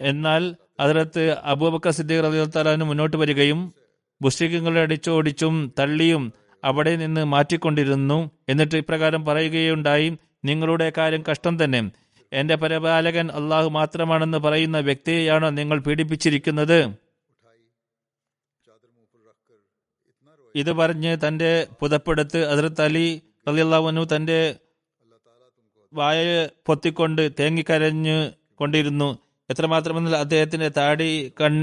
[0.02, 3.74] എന്നാൽ അതിലത്ത് അബൂബക്കർ സിദ്ദീഖ് റലിത്താലാന് മുന്നോട്ട് വരികയും
[4.22, 6.34] മുസ്ലിഖ്യങ്ങളെ അടിച്ചോടിച്ചും തള്ളിയും
[6.64, 8.32] അവിടെ നിന്ന് മാറ്റിക്കൊണ്ടിരുന്നു.
[8.50, 11.92] എന്നിട്ട് ഇപ്രകാരം പറയുകയുണ്ടായി നിങ്ങളുടെ കാര്യം കഷ്ടം തന്നെ.
[12.34, 16.94] എന്റെ പരപാലകൻ അള്ളാഹു മാത്രമാണെന്ന് പറയുന്ന വ്യക്തിയെയാണോ നിങ്ങൾ പീഡിപ്പിച്ചിരിക്കുന്നത്?
[20.56, 24.56] ഇത് പറഞ്ഞ് തന്റെ പുതപ്പെടുത്ത് അതിർത്ത് അലി അള്ളാഹുനു തന്റെ
[25.94, 29.18] വായ പൊത്തിക്കൊണ്ട് തേങ്ങിക്കരഞ്ഞു കൊണ്ടിരുന്നു.
[29.50, 31.54] എത്രമാത്രമെന്നാൽ അദ്ദേഹത്തിന്റെ താടി കൺ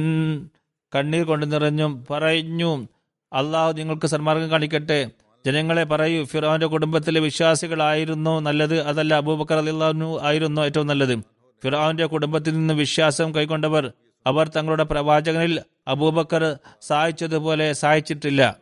[0.95, 2.89] കണ്ണീർ കൊണ്ട് നിറഞ്ഞും പറഞ്ഞു
[3.33, 5.11] അള്ളാഹു നിങ്ങൾക്ക് സന്മാർഗം കാണിക്കട്ടെ.
[5.47, 11.19] ജനങ്ങളെ പറയൂ ഫിറോന്റെ കുടുംബത്തിലെ വിശ്വാസികളായിരുന്നു നല്ലത് അതല്ല അബൂബക്കർ അലിള്ളാഹു ആയിരുന്നു ഏറ്റവും നല്ലത്.
[11.65, 13.93] ഫിറോന്റെ കുടുംബത്തിൽ നിന്ന് വിശ്വാസം കൈക്കൊണ്ടവർ
[14.27, 18.57] അവർ തങ്ങളുടെ പ്രവാചകനിൽ അബൂബക്കർ സഹായിച്ചതുപോലെ സഹായിച്ചിട്ടില്ല.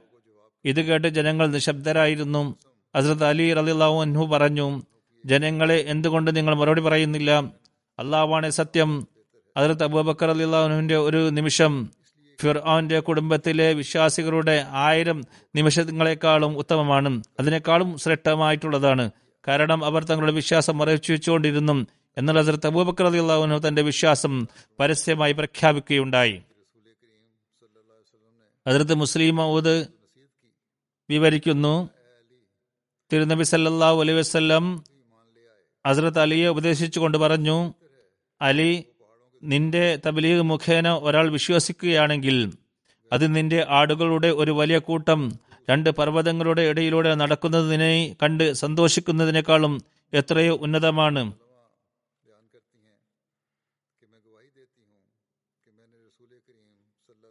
[0.65, 2.57] ഇത് കേട്ട് ജനങ്ങൾ നിശബ്ദരായിരുന്നു.
[2.97, 4.83] ഹസ്രത് അലി റലിള്ളാഹു അൻഹു പറഞ്ഞു
[5.25, 7.31] ജനങ്ങളെ എന്തുകൊണ്ട് നിങ്ങൾ മറുപടി പറയുന്നില്ല?
[7.99, 9.07] അള്ളാഹുവാണ് സത്യം.
[9.57, 11.91] അതിർത്ത് അബൂബക്കർ അലിള്ളാഹുവിന്റെ ഒരു നിമിഷം
[12.43, 15.25] ഫിർആന്റെ കുടുംബത്തിലെ വിശ്വാസികളുടെ ആയിരം
[15.57, 17.23] നിമിഷങ്ങളെക്കാളും ഉത്തമമാണ്.
[17.41, 19.11] അതിനേക്കാളും ശ്രേഷ്ഠമായിട്ടുള്ളതാണ്.
[19.49, 21.87] കാരണം അവർ തങ്ങളുടെ വിശ്വാസം മറച്ചു വെച്ചുകൊണ്ടിരുന്നു
[22.19, 23.07] എന്നാൽ ഹസരത്ത് അബൂബക്കർ
[23.69, 24.47] തന്റെ വിശ്വാസം
[24.81, 26.43] പരസ്യമായി പ്രഖ്യാപിക്കുകയുണ്ടായി.
[28.69, 29.87] ഹസരത്ത് മുസ്ലിം മൗദ്
[31.11, 31.89] വിവരിക്കുന്നു
[33.13, 34.85] തിരുനബി സല്ലല്ലാഹു അലൈഹി വസല്ലം
[35.87, 37.75] ഹസരത്ത് അലിയെ ഉപദേശിച്ചുകൊണ്ട് പറഞ്ഞു
[38.43, 38.85] അലി
[39.43, 42.37] നിന്റെ തബലീഗ് മുഖേന ഒരാൾ വിശ്വസിക്കുകയാണെങ്കിൽ
[43.13, 45.21] അത് നിന്റെ ആടുകളുടെ ഒരു വലിയ കൂട്ടം
[45.71, 49.75] രണ്ട് പർവതങ്ങളുടെ ഇടയിലൂടെ നടക്കുന്നതിനെ കണ്ട് സന്തോഷിക്കുന്നതിനേക്കാളും
[50.13, 51.33] എത്രയോ ഉന്നതമാണ്.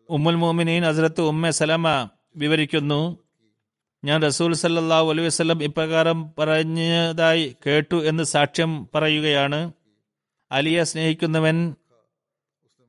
[0.10, 1.88] ഉമ്മുൽ മോമിനീൻ ഹസ്രത്ത് ഉമ്മ സലമ
[2.36, 3.02] വിവരിക്കുന്നു
[4.06, 9.71] ഞാൻ റസൂൽ സല്ലാഹു അലൈഹി വസ്ലം ഇപ്രകാരം പറഞ്ഞതായി കേട്ടു എന്ന് സാക്ഷ്യം പറയുകയാണ്.
[10.52, 11.76] അലിയ സ്നേഹിക്കുന്നവൻ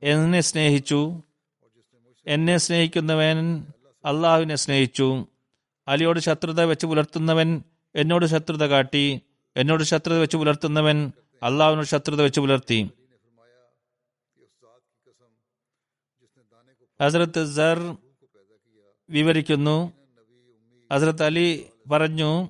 [0.03, 1.21] എന്നെ സ്നേഹിച്ചു.
[2.27, 3.61] എന്നെ സ്നേഹിക്കുന്നവൻ
[4.05, 5.25] അള്ളാഹുവിനെ സ്നേഹിച്ചു.
[5.87, 7.63] അലിയോട് ശത്രുത വെച്ച് പുലർത്തുന്നവൻ
[7.95, 9.21] എന്നോട് ശത്രുത കാട്ടി.
[9.57, 11.11] എന്നോട് ശത്രുത വെച്ച് പുലർത്തുന്നവൻ
[11.43, 12.89] അള്ളാഹുവിനോട് ശത്രുത വെച്ച് പുലർത്തി.
[17.01, 17.97] ഹസരത്ത് സർ
[19.09, 19.93] വിവരിക്കുന്നു.
[20.93, 22.49] ഹസരത്ത് അലി പറഞ്ഞു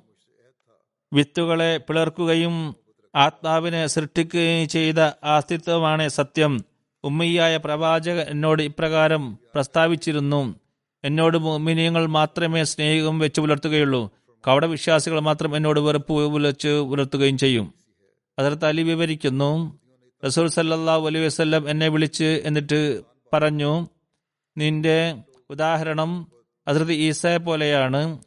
[1.12, 2.76] വിത്തുകളെ പിളർക്കുകയും
[3.14, 6.73] ആത്മാവിനെ സൃഷ്ടിക്കുകയും ചെയ്ത അസ്തിത്വമാണ് സത്യം.
[7.04, 10.54] ഉമ്മയ്യായ പ്രവാചക എന്നോട് ഇപ്രകാരം പ്രസ്താവിച്ചിരുന്നു.
[11.04, 14.10] എന്നോട് മിനിയങ്ങൾ മാത്രമേ സ്നേഹം വെച്ച് പുലർത്തുകയുള്ളൂ.
[14.48, 17.74] കവട വിശ്വാസികൾ മാത്രം എന്നോട് വെറുപ്പ് പുലച്ച് പുലർത്തുകയും ചെയ്യും.
[18.40, 19.78] ഹസരത്ത് അലി വിവരിക്കുന്നു
[20.26, 23.86] റസൂൽ സല്ലാഹു അലൈഹി വസ്ല്ലം എന്നെ വിളിച്ച് എന്നിട്ട് പറഞ്ഞു
[24.58, 25.14] നിന്റെ
[25.50, 26.28] ഉദാഹരണം
[26.68, 28.18] അതിർത്ത് ഈസയെ പോലെയാണ്.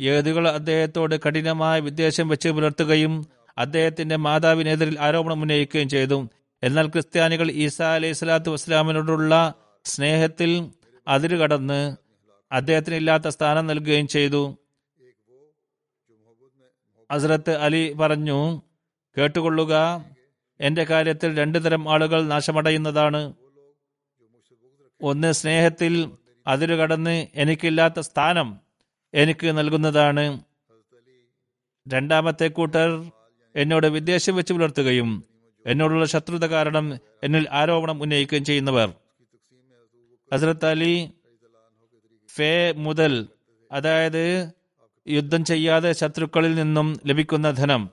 [0.00, 3.26] ഏതുകൾ അദ്ദേഹത്തോട് കഠിനമായ വിദ്വേഷം വെച്ച് പുലർത്തുകയും
[3.58, 6.28] അദ്ദേഹത്തിന്റെ മാതാവിനെതിരിൽ ആരോപണം ഉന്നയിക്കുകയും ചെയ്തു.
[6.62, 10.70] എന്നാൽ ക്രിസ്ത്യാനികൾ ഈസാ അലൈഹി സ്വലാത്തു വസ്സലാമിനോടുള്ള സ്നേഹത്തിൽ
[11.08, 11.96] അതിരുകടന്ന്
[12.52, 14.56] അദ്ദേഹത്തിന് ഇല്ലാത്ത സ്ഥാനം നൽകുകയും ചെയ്തു.
[17.12, 18.62] ഹസ്രത്ത് അലി പറഞ്ഞു
[19.18, 20.04] കേട്ടുകൊള്ളുക
[20.60, 23.32] എന്റെ കാര്യത്തിൽ രണ്ടു തരം ആളുകൾ നാശമടയുന്നതാണ്.
[25.02, 26.12] ഒന്ന് സ്നേഹത്തിൽ
[26.46, 28.60] അതിരുകടന്ന് എനിക്കില്ലാത്ത സ്ഥാനം
[29.14, 30.40] എനിക്ക് നൽകുന്നതാണ്.
[31.88, 33.10] രണ്ടാമത്തെ കൂട്ടർ
[33.56, 35.24] എന്നോട് വിദ്വേഷം വെച്ച് പുലർത്തുകയും
[35.66, 38.92] എന്നോടുള്ള ശത്രുത കാരണം എന്നിൽ ആരോപണം ഉന്നയിക്കുകയും ചെയ്യുന്നവർ.
[40.32, 41.10] ഹസ്രത്ത് അലി
[42.28, 43.28] ഫേ മുതൽ
[43.72, 44.50] അതായത്
[45.08, 47.90] യുദ്ധം ചെയ്യാതെ ശത്രുക്കളിൽ നിന്നും ലഭിക്കുന്ന ധനം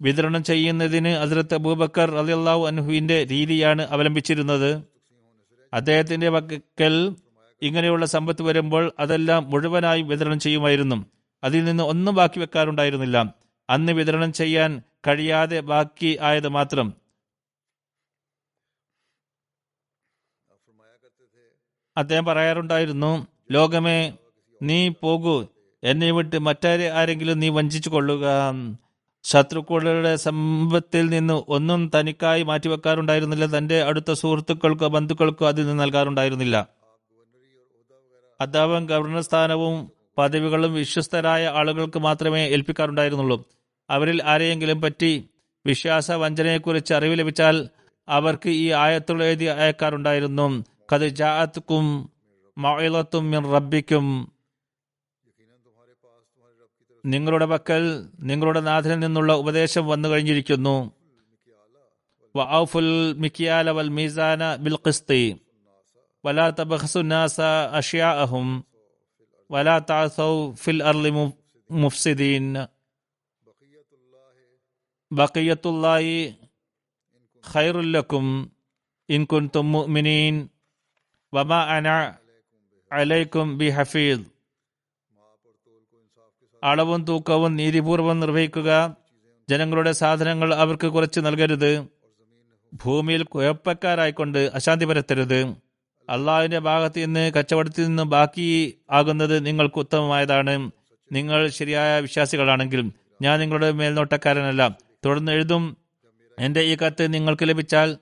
[0.00, 4.82] വിതരണം ചെയ്യുന്നതിന് ഹസ്രത്ത് അബൂബക്കർ അലിയല്ലാഹു അൻഹുവിന്റെ രീതിയാണ് അവലംബിച്ചിരുന്നത്.
[5.74, 7.16] അദ്ദേഹത്തിന്റെ വക്കൽ
[7.62, 11.06] ഇങ്ങനെയുള്ള സമ്പത്ത് വരുമ്പോൾ അതെല്ലാം മുഴുവനായും വിതരണം ചെയ്യുമായിരുന്നു.
[11.44, 13.34] അതിൽ നിന്ന് ഒന്നും ബാക്കി വെക്കാറുണ്ടായിരുന്നില്ല.
[13.70, 16.94] അന്ന് വിതരണം ചെയ്യാൻ കഴിയാതെ ബാക്കി ആയത് മാത്രം.
[21.96, 24.12] അദ്ദേഹം പറയാറുണ്ടായിരുന്നു ലോകമേ
[24.62, 25.46] നീ പോകൂ.
[25.84, 28.24] എന്നെ വിട്ട് മറ്റാരെ ആരെങ്കിലും നീ വഞ്ചിച്ചു കൊള്ളുക.
[29.22, 33.58] ശത്രുക്കളുടെ സമ്പത്തിൽ നിന്ന് ഒന്നും തനിക്കായി മാറ്റിവെക്കാറുണ്ടായിരുന്നില്ല.
[33.58, 36.68] തന്റെ അടുത്ത സുഹൃത്തുക്കൾക്കോ ബന്ധുക്കൾക്കോ അതിൽ നിന്ന് നൽകാറുണ്ടായിരുന്നില്ല.
[38.40, 43.57] അദ്ദേഹം ഗവർണർ സ്ഥാനവും പദവികളും വിശ്വസ്തരായ ആളുകൾക്ക് മാത്രമേ ഏൽപ്പിക്കാറുണ്ടായിരുന്നുള്ളൂ.
[43.90, 45.28] അവരിൽ ആരെയെങ്കിലും പറ്റി
[45.66, 47.68] വിശ്വാസ വഞ്ചനയെക്കുറിച്ച് അറിവ് ലഭിച്ചാൽ
[48.08, 50.64] അവർക്ക് ഈ ആയത്തുകൾ എഴുതി അയക്കാറുണ്ടായിരുന്നു.
[50.92, 52.10] കത് ജാഅത്തുക്കും
[52.58, 54.32] മൊയിലത്തും മിൻ റബ്ബിക്കും.
[57.06, 60.92] നിങ്ങളുടെ പക്കൽ നിങ്ങളുടെ നാഥനിൽ നിന്നുള്ള ഉപദേശം വന്നു കഴിഞ്ഞിരിക്കുന്നു.
[62.36, 63.12] വഔഫുൽ
[63.70, 65.36] വൽ മീസാന ബിൽ ഖിസ്തി.
[66.24, 66.52] വലാ
[69.50, 69.78] വലാ
[70.54, 71.10] ഫിൽ അർലി
[71.70, 72.56] മുഫ്സിദീൻ.
[75.12, 76.34] ബഖിയത്തുല്ലാഹി
[77.54, 78.52] ഖൈറുല്ലക്കും
[79.54, 80.48] തുമ്മു മിനീൻ
[81.34, 81.88] വമാ അന
[82.92, 84.24] അലൈക്കും ബി ഹഫീദ്.
[86.64, 88.96] അളവും തൂക്കവും നീതിപൂർവം നിർവഹിക്കുക.
[89.48, 91.86] ജനങ്ങളുടെ സാധനങ്ങൾ അവർക്ക് കുറച്ച് നൽകരുത്.
[92.72, 95.40] ഭൂമിയിൽ കുഴപ്പക്കാരായിക്കൊണ്ട് അശാന്തി പരത്തരുത്.
[96.10, 100.70] അള്ളാഹുവിന്റെ ഭാഗത്ത് നിന്ന് കച്ചവടത്തിൽ നിന്ന് ബാക്കി ആകുന്നത് നിങ്ങൾക്ക് ഉത്തമമായതാണ്.
[101.12, 104.87] നിങ്ങൾ ശരിയായ വിശ്വാസികളാണെങ്കിലും ഞാൻ നിങ്ങളുടെ മേൽനോട്ടക്കാരനല്ല.
[105.04, 105.76] തുടർന്ന് എഴുതും
[106.38, 107.98] എന്റെ ഈ കത്ത് നിങ്ങൾക്ക് ലഭിച്ചാൽ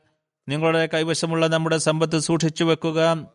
[0.48, 3.28] നിങ്ങളുടെ കൈവശമുള്ള നമ്മുടെ സമ്പത്ത് സൂക്ഷിച്ചു വെക്കുക.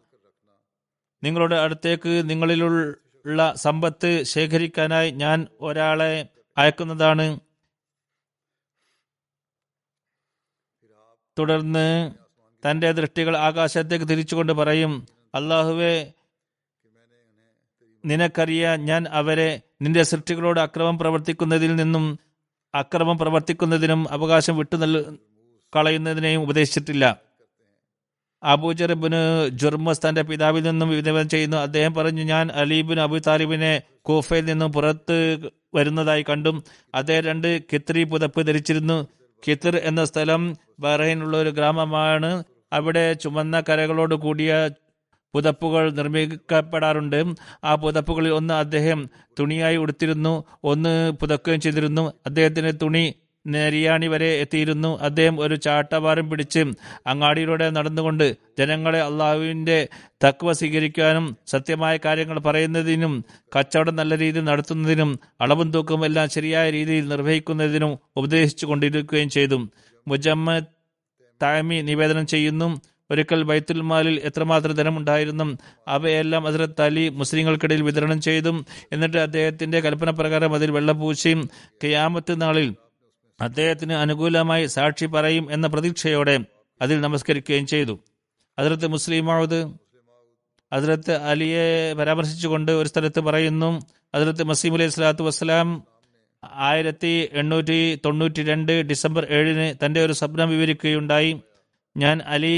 [1.23, 7.39] നിങ്ങളുടെ അടുത്തേക്ക് നിങ്ങളിലുള്ള സമ്പത്ത് ശേഖരിക്കാനായി ഞാൻ ഒരാളെ അയക്കുന്നതാണ്.
[11.39, 12.15] തുടർന്ന്
[12.65, 16.13] തന്റെ ദൃഷ്ടികൾ ആകാശത്തേക്ക് തിരിച്ചുകൊണ്ട് പറയും അള്ളാഹുവെ
[18.05, 22.19] നിനക്കറിയ ഞാൻ അവരെ നിന്റെ സൃഷ്ടികളോട് അക്രമം പ്രവർത്തിക്കുന്നതിൽ നിന്നും
[22.75, 25.17] അക്രമം പ്രവർത്തിക്കുന്നതിനും അവകാശം വിട്ടു നൽ
[25.75, 27.17] കളയുന്നതിനെയും ഉപദേശിച്ചിട്ടില്ല.
[28.43, 31.57] അബൂജറിബിന് ജുർമസ് തന്റെ പിതാവിൽ നിന്നും വിനിമയം ചെയ്യുന്നു.
[31.57, 35.39] അദ്ദേഹം പറഞ്ഞു ഞാൻ അലീബിൻ അബു താലിബിനെ കൂഫയിൽ നിന്നും പുറത്ത്
[35.75, 36.63] വരുന്നതായി കണ്ടും
[36.95, 39.07] അദ്ദേഹം രണ്ട് കിത്രി പുതപ്പ് ധരിച്ചിരുന്നു.
[39.47, 42.43] കിത്തിർ എന്ന സ്ഥലം ബഹ്റൈനുള്ള ഒരു ഗ്രാമമാണ്.
[42.73, 44.69] അവിടെ ചുമന്ന കരകളോട് കൂടിയ
[45.33, 47.35] പുതപ്പുകൾ നിർമ്മിക്കപ്പെടാറുണ്ട്.
[47.63, 52.13] ആ പുതപ്പുകളിൽ ഒന്ന് അദ്ദേഹം തുണിയായി ഉടുത്തിരുന്നു ഒന്ന് പുതക്കുകയും ചെയ്തിരുന്നു.
[52.25, 53.13] അദ്ദേഹത്തിന് തുണി
[53.47, 54.99] നെരിയാണി വരെ എത്തിയിരുന്നു.
[54.99, 56.59] അദ്ദേഹം ഒരു ചാട്ടവാരം പിടിച്ച്
[57.07, 59.87] അങ്ങാടിയിലൂടെ നടന്നുകൊണ്ട് ജനങ്ങളെ അള്ളാഹുവിന്റെ
[60.25, 63.25] തക്വ സ്വീകരിക്കാനും സത്യമായ കാര്യങ്ങൾ പറയുന്നതിനും
[63.57, 69.67] കച്ചവടം നല്ല രീതിയിൽ നടത്തുന്നതിനും അളവും തൂക്കവും എല്ലാം ശരിയായ രീതിയിൽ നിർവഹിക്കുന്നതിനും ഉപദേശിച്ചു കൊണ്ടിരിക്കുകയും ചെയ്തു.
[70.07, 70.59] മുജമ്മ
[71.41, 72.67] താമി നിവേദനം ചെയ്യുന്നു.
[73.11, 75.45] ഒരിക്കൽ ബൈത്തുൽ മാലിൽ എത്രമാത്രം ധനമുണ്ടായിരുന്നു
[75.87, 78.57] അവയെല്ലാം ഹസ്രത്ത് അലി മുസ്ലിങ്ങൾക്കിടയിൽ വിതരണം ചെയ്തും
[78.91, 81.41] എന്നിട്ട് അദ്ദേഹത്തിന്റെ കൽപ്പന പ്രകാരം അതിൽ വെള്ളപൂശിയും
[81.83, 82.69] കയാമത്ത് നാളിൽ
[83.39, 86.35] അദ്ദേഹത്തിന് അനുകൂലമായി സാക്ഷി പറയും എന്ന പ്രതീക്ഷയോടെ
[86.81, 87.93] അതിൽ നമസ്കരിക്കുകയും ചെയ്തു.
[88.57, 89.59] അതിർത്ത് മുസ്ലിമാവത്
[90.71, 93.69] അതിർത്ത് അലിയെ പരാമർശിച്ചുകൊണ്ട് ഒരു സ്ഥലത്ത് പറയുന്നു
[94.15, 95.69] അതിർത്ത് മസീം അലൈഹി സ്വലാത്തു വസ്സലാം
[96.67, 101.31] ആയിരത്തി എണ്ണൂറ്റി തൊണ്ണൂറ്റി രണ്ട് ഡിസംബർ ഏഴിന് തന്റെ ഒരു സ്വപ്നം വിവരിക്കുകയുണ്ടായി.
[101.95, 102.55] ഞാൻ അലി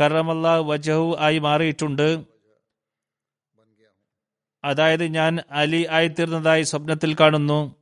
[0.00, 2.24] കറമല്ല വജഹു ആയി മാറിയിട്ടുണ്ട്.
[4.64, 7.74] അതായത് ഞാൻ അലി ആയിത്തീർന്നതായി സ്വപ്നത്തിൽ കാണുന്നു.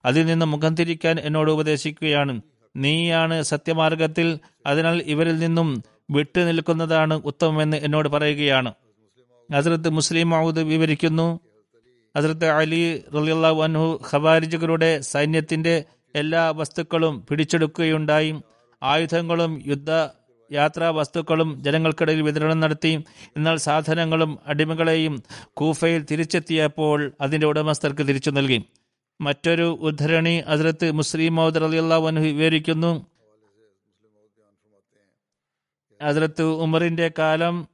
[0.05, 2.41] അതിൽ നിന്ന് മുഖം തിരിക്കാൻ എന്നോട് ഉപദേശിക്കുകയാണ്.
[2.77, 8.73] നീയാണ് സത്യമാർഗത്തിൽ അതിനാൽ ഇവരിൽ നിന്നും വിട്ടു നിൽക്കുന്നതാണ് ഉത്തമമെന്ന് എന്നോട് പറയുകയാണ്.
[9.55, 11.41] ഹസ്രത്ത് മുസ്ലിം മൗദ് വിവരിക്കുന്നു
[12.17, 18.33] ഹസ്രത്ത് അലി റലിയുള്ള അൻഹു ഖവാരിജുകളുടെ സൈന്യത്തിന്റെ എല്ലാ വസ്തുക്കളും പിടിച്ചെടുക്കുകയുണ്ടായി.
[18.83, 19.91] ആയുധങ്ങളും യുദ്ധ
[20.53, 23.05] യാത്രാ വസ്തുക്കളും ജനങ്ങൾക്കിടയിൽ വിതരണം നടത്തി.
[23.37, 28.63] എന്നാൽ സാധനങ്ങളും അടിമകളെയും കൂഫയിൽ തിരിച്ചെത്തിയപ്പോൾ അതിന്റെ ഉടമസ്ഥർക്ക് തിരിച്ചു നൽകി.
[29.21, 33.07] മറ്റൊരു ഉദ്ധരണി അതിർത്ത് മുസ്ലിം മൗദ് റലിയല്ലാഹു അൻഹു വിവരിക്കുന്നു.
[36.03, 37.69] അതിർത്ത് ഉമറിന്റെ കാലം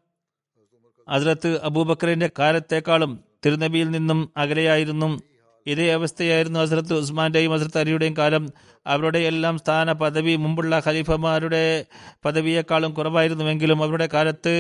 [1.09, 5.28] അതിർത്ത് അബൂബക്കറിന്റെ കാലത്തേക്കാളും തിരുനബിയിൽ നിന്നും അകലെയായിരുന്നു.
[5.69, 8.45] ഇതേ അവസ്ഥയായിരുന്നു ഹസ്രത്ത് ഉസ്മാന്റെയും ഹസ്രത്ത് അലിയുടെയും കാലം.
[8.87, 11.85] അവരുടെ എല്ലാം സ്ഥാന പദവി മുമ്പുള്ള ഖലീഫമാരുടെ
[12.25, 14.53] പദവിയേക്കാളും കുറവായിരുന്നുവെങ്കിലും അവരുടെ കാലത്ത്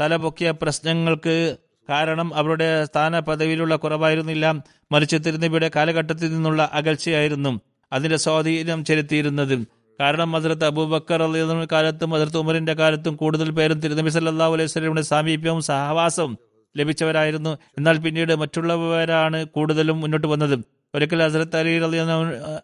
[0.00, 1.56] തലപൊക്കിയ പ്രശ്നങ്ങൾക്ക്
[1.88, 4.46] കാരണം അവരുടെ സ്ഥാന പദവിയിലുള്ള കുറവായിരുന്നില്ല.
[4.92, 7.60] മറിച്ച് തിരുനബിയുടെ കാലഘട്ടത്തിൽ നിന്നുള്ള അകൽച്ചയായിരുന്നു
[7.92, 9.56] അതിന്റെ സ്വാധീനം ചെലുത്തിയിരുന്നത്.
[10.00, 15.62] കാരണം ഹസ്രത്ത് അബൂബക്കർ അലിയുടെ കാലത്തും ഹസ്രത്ത് ഉമറിന്റെ കാലത്തും കൂടുതൽ പേരും തിരുനബി സല്ലാ അലൈഹി സ്വലമിയുടെ സാമീപ്യവും
[15.62, 16.38] സഹവാസവും
[16.76, 17.58] ലഭിച്ചവരായിരുന്നു.
[17.78, 20.58] എന്നാൽ പിന്നീട് മറ്റുള്ളവരാണ് കൂടുതലും മുന്നോട്ട് വന്നത്.
[20.94, 21.96] ഒരിക്കൽ ഹസരത്ത് അലി അലി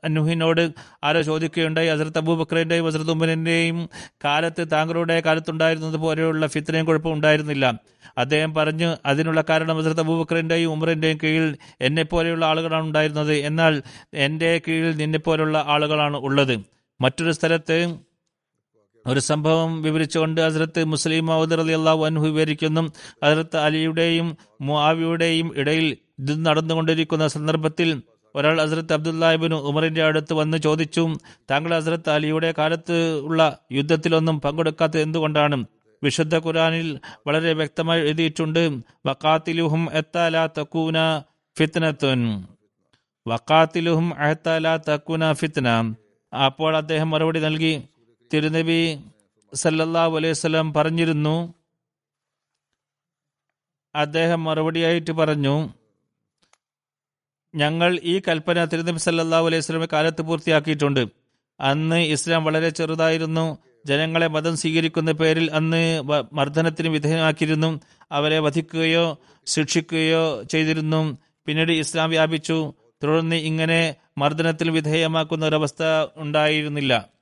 [0.04, 0.70] അനുഹിനോട്
[1.04, 1.88] ആരോ ചോദിക്കുകയുണ്ടായി.
[1.88, 3.88] ഹസരത്ത് അബൂബക്രന്റെയും ഹസരത്ത് ഉമ്മനിന്റെയും
[4.24, 7.74] കാലത്ത് താങ്കളുടെ കാലത്തുണ്ടായിരുന്നത് പോലെയുള്ള ഫിത്തനയും കുഴപ്പം ഉണ്ടായിരുന്നില്ല.
[8.18, 13.32] അദ്ദേഹം പറഞ്ഞു അതിനുള്ള കാരണം ഹസരത്ത് അബൂബക്കറിന്റെയും ഉമറിന്റെയും കീഴിൽ എന്നെ പോലെയുള്ള ആളുകളാണ് ഉണ്ടായിരുന്നത്.
[13.32, 13.82] എന്നാൽ
[14.14, 16.60] എന്റെ കീഴിൽ നിന്നെ പോലെയുള്ള ആളുകളാണ് ഉള്ളത്.
[17.00, 17.96] മറ്റൊരു സ്ഥലത്ത്
[19.06, 22.92] ഒരു സംഭവം വിവരിച്ചുകൊണ്ട് ഹസ്രത്ത് മുസ്ലിം മൗദർ അലി അൻഹു വിവരിക്കുന്നു.
[23.24, 28.02] ഹസ്രത്ത് അലിയുടെയും മുവിയുടെയും ഇടയിൽ ഇത് നടന്നുകൊണ്ടിരിക്കുന്ന സന്ദർഭത്തിൽ
[28.34, 31.08] ഒരാൾ ഹസ്രത്ത് അബ്ദുല്ലാഹിബിന് ഉമറിന്റെ അടുത്ത് വന്ന് ചോദിച്ചു
[31.50, 35.64] താങ്കൾ ഹസ്രത്ത് അലിയുടെ കാലത്ത് ഉള്ള യുദ്ധത്തിലൊന്നും പങ്കെടുക്കാത്തത് എന്തുകൊണ്ടാണ്?
[36.02, 40.96] വിശുദ്ധ ഖുറാനിൽ വളരെ വ്യക്തമായി എഴുതിയിട്ടുണ്ട് വക്കാത്തിലുഹും എത്താല തക്കൂന
[41.58, 42.44] ഫിത്നത്തുൻ.
[43.28, 45.94] വക്കാത്തിലുഹും അഹത്താല തക്കൂന ഫിത്ന.
[46.46, 47.82] അപ്പോൾ അദ്ദേഹം മറുപടി നൽകി
[48.35, 49.01] തിരുനബി
[49.55, 51.55] സല്ലല്ലാഹു അലൈഹി വസല്ലം പറഞ്ഞിരുന്നു.
[53.94, 55.68] അദ്ദേഹം മറുപടിയായിട്ട് പറഞ്ഞു
[57.55, 61.07] ഞങ്ങൾ ഈ കൽപ്പന തിരുനബി സല്ലല്ലാഹു അലൈഹി വസല്ലമെ കാലത്ത് പൂർത്തിയാക്കിയിട്ടുണ്ട്.
[61.61, 63.59] അന്ന് ഇസ്ലാം വളരെ ചെറുതായിരുന്നു.
[63.87, 67.81] ജനങ്ങളെ മതം സ്വീകരിക്കുന്ന പേരിൽ അന്ന് മർദ്ദനത്തിന് വിധേയമാക്കിയിരുന്നു
[68.12, 71.18] അവരെ വധിക്കുകയോ ശിക്ഷിക്കുകയോ ചെയ്തിരുന്നു.
[71.47, 72.75] പിന്നീട് ഇസ്ലാം വ്യാപിച്ചു.
[73.03, 75.83] തുടർന്ന് ഇങ്ങനെ മർദ്ദനത്തിൽ വിധേയമാക്കുന്ന ഒരവസ്ഥ
[76.16, 77.13] ഉണ്ടായിരുന്നില്ല.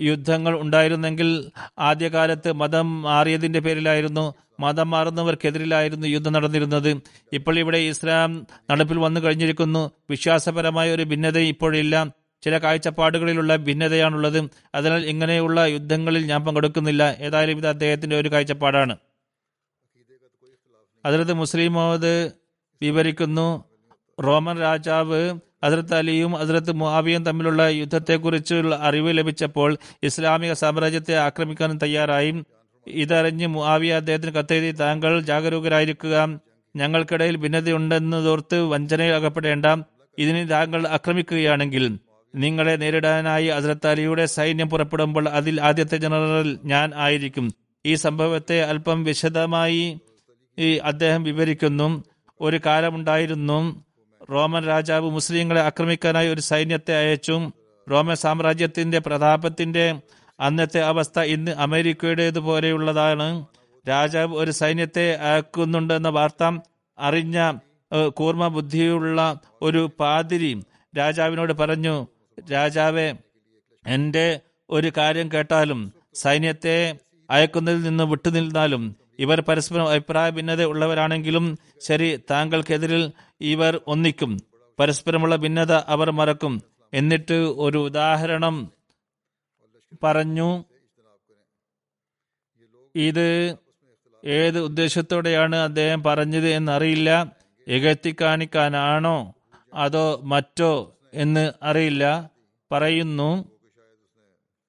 [0.00, 4.34] യുദ്ധങ്ങൾ ഉണ്ടായിരുന്നെങ്കിൽ ആദ്യകാലത്ത് മതം മാറിയതിന്റെ പേരിലായിരുന്നു.
[4.60, 7.00] മതം മാറുന്നവർക്കെതിരിലായിരുന്നു യുദ്ധം നടന്നിരുന്നത്.
[7.32, 9.90] ഇപ്പോൾ ഇവിടെ ഇസ്ലാം നടപ്പിൽ വന്നു കഴിഞ്ഞിരിക്കുന്നു.
[10.10, 12.06] വിശ്വാസപരമായ ഒരു ഭിന്നത ഇപ്പോഴില്ല.
[12.42, 14.50] ചില കാഴ്ചപ്പാടുകളിലുള്ള ഭിന്നതയാണുള്ളത്.
[14.74, 17.16] അതിനാൽ ഇങ്ങനെയുള്ള യുദ്ധങ്ങളിൽ ഞാൻ പങ്കെടുക്കുന്നില്ല.
[17.18, 18.96] ഏതായാലും ഇത് അദ്ദേഹത്തിന്റെ ഒരു കാഴ്ചപ്പാടാണ്.
[21.04, 22.30] അതിലത് മുസ്ലിം മുഹമ്മദ്
[22.82, 23.64] വിവരിക്കുന്നു.
[24.22, 32.42] റോമൻ രാജാവ് ഹസ്രത്ത് അലിയും ഹസ്രത്ത് മുഹാബിയും തമ്മിലുള്ള യുദ്ധത്തെക്കുറിച്ചുള്ള അറിവ് ലഭിച്ചപ്പോൾ ഇസ്ലാമിക സാമ്രാജ്യത്തെ ആക്രമിക്കാൻ തയ്യാറായി.
[32.86, 36.40] ഇതറിഞ്ഞ് മുആവിയ അദ്ദേഹത്തിന് കത്തെഴുതി താങ്കൾ ജാഗരൂകരായിരിക്കുക.
[36.76, 39.66] ഞങ്ങൾക്കിടയിൽ ഭിന്നതയുണ്ടെന്ന് തോർത്ത് വഞ്ചനയിൽ അകപ്പെടേണ്ട.
[40.18, 41.98] ഇതിന് താങ്കൾ ആക്രമിക്കുകയാണെങ്കിൽ
[42.34, 47.52] നിങ്ങളെ നേരിടാനായി ഹസ്രത്ത് അലിയുടെ സൈന്യം പുറപ്പെടുമ്പോൾ അതിൽ ആദ്യത്തെ ജനറൽ ഞാൻ ആയിരിക്കും.
[47.86, 49.98] ഈ സംഭവത്തെ അല്പം വിശദമായി
[50.84, 52.04] അദ്ദേഹം വിവരിക്കുന്നു.
[52.40, 53.84] ഒരു കാലമുണ്ടായിരുന്നു.
[54.30, 57.36] റോമൻ രാജാവ് മുസ്ലിങ്ങളെ ആക്രമിക്കാനായി ഒരു സൈന്യത്തെ അയച്ചു
[57.86, 59.86] റോമൻ സാമ്രാജ്യത്തിന്റെ പ്രതാപത്തിന്റെ
[60.40, 63.26] അന്നത്തെ അവസ്ഥ ഇന്ന് അമേരിക്കയുടേതുപോലെയുള്ളതാണ്.
[63.86, 66.44] രാജാവ് ഒരു സൈന്യത്തെ അയക്കുന്നുണ്ടെന്ന വാർത്ത
[66.98, 67.38] അറിഞ്ഞ
[68.12, 69.20] കൂർമ്മ ബുദ്ധിയുള്ള
[69.62, 70.50] ഒരു പാതിരി
[70.94, 71.94] രാജാവിനോട് പറഞ്ഞു
[72.38, 73.08] രാജാവെ
[73.84, 74.26] എന്റെ
[74.70, 75.80] ഒരു കാര്യം കേട്ടാലും
[76.14, 76.76] സൈന്യത്തെ
[77.30, 78.84] അയക്കുന്നതിൽ നിന്ന് വിട്ടുനിന്നാലും
[79.20, 84.38] ഇവർ പരസ്പരം അഭിപ്രായ ഭിന്നത ഉള്ളവരാണെങ്കിലും ശരി താങ്കൾക്കെതിരിൽ ഇവർ ഒന്നിക്കും.
[84.78, 86.62] പരസ്പരമുള്ള ഭിന്നത അവർ മറക്കും.
[86.94, 88.72] എന്നിട്ട് ഒരു ഉദാഹരണം
[90.02, 90.64] പറഞ്ഞു.
[92.94, 93.56] ഇത്
[94.24, 97.32] ഏത് ഉദ്ദേശത്തോടെയാണ് അദ്ദേഹം പറഞ്ഞത് എന്നറിയില്ല.
[97.66, 99.34] ഇകഴ്ത്തി കാണിക്കാനാണോ
[99.74, 102.30] അതോ മറ്റോ എന്ന് അറിയില്ല.
[102.72, 103.44] പറയുന്നു.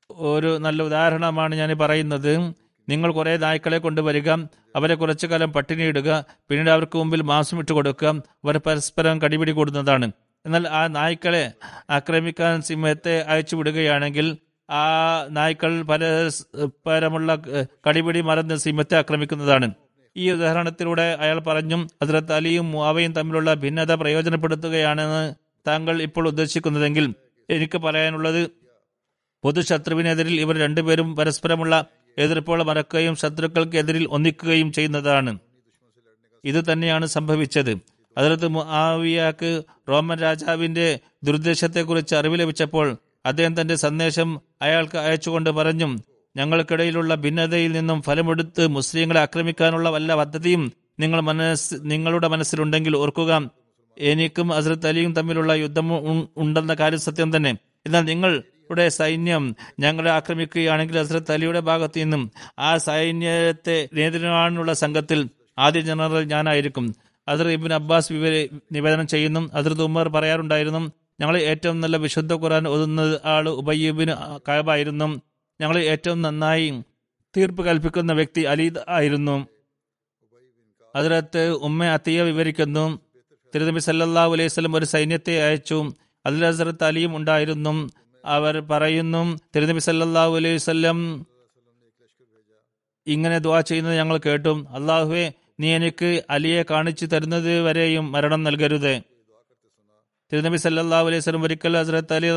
[0.10, 2.61] ഒരു നല്ല ഉദാഹരണമാണ് ഞാൻ പറയുന്നത്.
[2.88, 4.30] നിങ്ങൾ കുറെ നായ്ക്കളെ കൊണ്ടുവരിക
[4.76, 6.10] അവരെ കുറച്ചു കാലം പട്ടിണിയിടുക
[6.50, 8.10] പിന്നീട് അവർക്ക് മുമ്പിൽ മാംസം ഇട്ട് കൊടുക്കുക
[8.46, 10.08] അവർ പരസ്പരം കടിപിടി കൂടുന്നതാണ്.
[10.46, 11.44] എന്നാൽ ആ നായ്ക്കളെ
[11.90, 14.38] ആക്രമിക്കാൻ സിംഹത്തെ അയച്ചു വിടുകയാണെങ്കിൽ
[14.70, 14.84] ആ
[15.30, 17.36] നായ്ക്കൾ പരസ്പരമുള്ള
[17.88, 19.68] കടിപിടി മറന്ന് സിംഹത്തെ ആക്രമിക്കുന്നതാണ്.
[20.16, 25.24] ഈ ഉദാഹരണത്തിലൂടെ അയാൾ പറഞ്ഞു ഹസ്രത്ത് അലിയും മുവാവയും തമ്മിലുള്ള ഭിന്നത പ്രയോജനപ്പെടുത്തുകയാണെന്ന്
[25.68, 27.06] താങ്കൾ ഇപ്പോൾ ഉദ്ദേശിക്കുന്നതെങ്കിൽ
[27.50, 28.42] എനിക്ക് പറയാനുള്ളത്
[29.44, 31.76] പൊതുശത്രുവിനെതിരിൽ ഇവർ രണ്ടുപേരും പരസ്പരമുള്ള
[32.18, 35.40] എതിർപ്പുകൾ മറക്കുകയും ശത്രുക്കൾക്കെതിരിൽ ഒന്നിക്കുകയും ചെയ്യുന്നതാണ്.
[36.46, 37.78] ഇത് തന്നെയാണ് സംഭവിച്ചത്.
[38.18, 45.98] അതിലത്ത് ആവിയാക്ക് റോമൻ രാജാവിന്റെ ദുർദ്ദേശത്തെക്കുറിച്ച് അറിവ് ലഭിച്ചപ്പോൾ അദ്ദേഹം തന്റെ സന്ദേശം അയാൾക്ക് അയച്ചുകൊണ്ട് പറഞ്ഞു
[46.36, 53.50] ഞങ്ങൾക്കിടയിലുള്ള ഭിന്നതയിൽ നിന്നും ഫലമെടുത്ത് മുസ്ലിങ്ങളെ ആക്രമിക്കാനുള്ള വല്ല പദ്ധതിയും നിങ്ങൾ മനസ്സ് നിങ്ങളുടെ മനസ്സിലുണ്ടെങ്കിൽ ഓർക്കുക.
[53.98, 55.88] എനിക്കും അസ്രത് അലിയും തമ്മിലുള്ള യുദ്ധം
[56.38, 57.58] ഉണ്ടെന്ന കാര്യം സത്യം തന്നെ.
[57.86, 59.44] എന്നാൽ നിങ്ങളുടെ സൈന്യം
[59.80, 65.20] ഞങ്ങളെ ആക്രമിക്കുകയാണെങ്കിൽ ഹസ്രത്ത് അലിയുടെ ഭാഗത്തു നിന്നും ആ സൈന്യത്തെ നേരിടാനുള്ള സംഘത്തിൽ
[65.60, 66.86] ആദ്യ ജനറൽ ഞാനായിരിക്കും.
[67.28, 70.82] അദർ ഇബിൻ അബ്ബാസ് വിവര നിവേദനം ചെയ്യുന്നു അതിർത്ത് ഉമർ പറയാറുണ്ടായിരുന്നു
[71.20, 74.14] ഞങ്ങൾ ഏറ്റവും നല്ല വിശുദ്ധ ഖുറാൻ ഒതുന്ന ആൾ ഉബയ്യബിന്
[74.48, 75.08] കഴബായിരുന്നു
[75.62, 76.68] ഞങ്ങൾ ഏറ്റവും നന്നായി
[77.38, 79.36] തീർപ്പ് കൽപ്പിക്കുന്ന വ്യക്തി അലീദ് ആയിരുന്നു.
[80.96, 82.86] അതിലത്ത് ഉമ്മ അത്തിയ വിവരിക്കുന്നു
[83.54, 85.78] തിരുനബി സല്ലാ അലൈഹി സ്വലം ഒരു സൈന്യത്തെ അയച്ചു.
[86.26, 87.74] അതിൽ ഹസ്രത്ത് അലിയും ഉണ്ടായിരുന്നു.
[88.26, 89.22] അവർ പറയുന്നു
[89.56, 90.98] തിരുനബി സല്ലല്ലാഹു അലൈഹി വസല്ലം
[93.08, 94.50] ഇങ്ങനെ ദുആ ചെയ്യുന്നത് ഞങ്ങൾ കേട്ടു.
[94.50, 98.94] അള്ളാഹുവെ നീ എനിക്ക് അലിയെ കാണിച്ചു തരുന്നത് വരെയും മരണം നൽകരുത്.
[100.32, 102.30] തിരുനബി സല്ലല്ലാഹു അലൈഹി വസല്ലം ഒരിക്കൽ ഹസ്രത്ത് അലി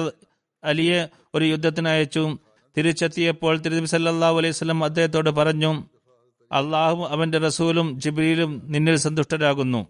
[0.64, 2.38] അലിയെ ഒരു യുദ്ധത്തിന് അയച്ചു.
[2.76, 5.72] തിരിച്ചെത്തിയപ്പോൾ തിരുനബി സല്ലല്ലാഹു അലൈഹി വസല്ലം അദ്ദേഹത്തോട് പറഞ്ഞു
[6.52, 9.86] അള്ളാഹും അവന്റെ റസൂലും ജിബ്രീലും നിന്നിൽ സന്തുഷ്ടരാകുന്നു.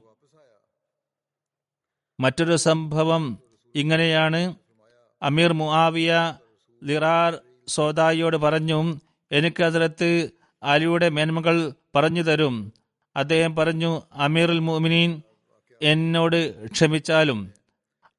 [2.20, 3.38] മറ്റൊരു സംഭവം
[3.74, 4.63] ഇങ്ങനെയാണ്.
[5.24, 6.12] അമീർ മുആവിയ
[6.82, 7.32] ലിറാർ
[7.68, 8.78] സോദായിയോട് പറഞ്ഞു
[9.30, 10.30] എനിക്ക് അതിലത്ത്
[10.62, 11.56] അലിയുടെ മേന്മകൾ
[11.94, 12.54] പറഞ്ഞു തരും.
[13.16, 15.10] അദ്ദേഹം പറഞ്ഞു അമീറുൽ മുഅ്മിനീൻ
[15.82, 17.40] എന്നോട് ക്ഷമിച്ചാലും.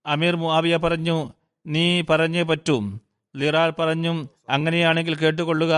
[0.06, 1.18] അമീർ മുആവിയ പറഞ്ഞു
[1.66, 2.78] നീ പറഞ്ഞേ പറ്റൂ.
[3.36, 4.14] ലിറാർ പറഞ്ഞു
[4.50, 5.74] അങ്ങനെയാണെങ്കിൽ കേട്ടുകൊള്ളുക.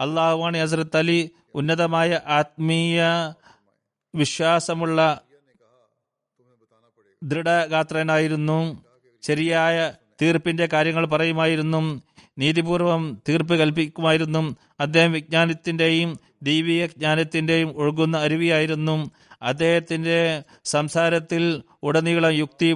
[0.00, 3.00] അള്ളാഹുവാണ് ഹസ്രത്ത് അലി ഉന്നതമായ ആത്മീയ
[4.14, 5.00] വിശ്വാസമുള്ള
[7.22, 8.60] ദൃഢഗാത്രനായിരുന്നു.
[9.22, 9.76] ശരിയായ
[10.22, 12.02] തീർപ്പിന്റെ കാര്യങ്ങൾ പറയുമായിരുന്നു
[12.38, 19.10] നീതിപൂർവം തീർപ്പ് കൽപ്പിക്കുമായിരുന്നു അദ്ദേഹം വിജ്ഞാനത്തിന്റെയും ദൈവിക ജ്ഞാനത്തിന്റെയും ഒഴുകുന്ന അരുവിയായിരുന്നു.
[19.42, 22.72] അദ്ദേഹത്തിന്റെ സംസാരത്തിൽ ഉടനീളം യുക്തി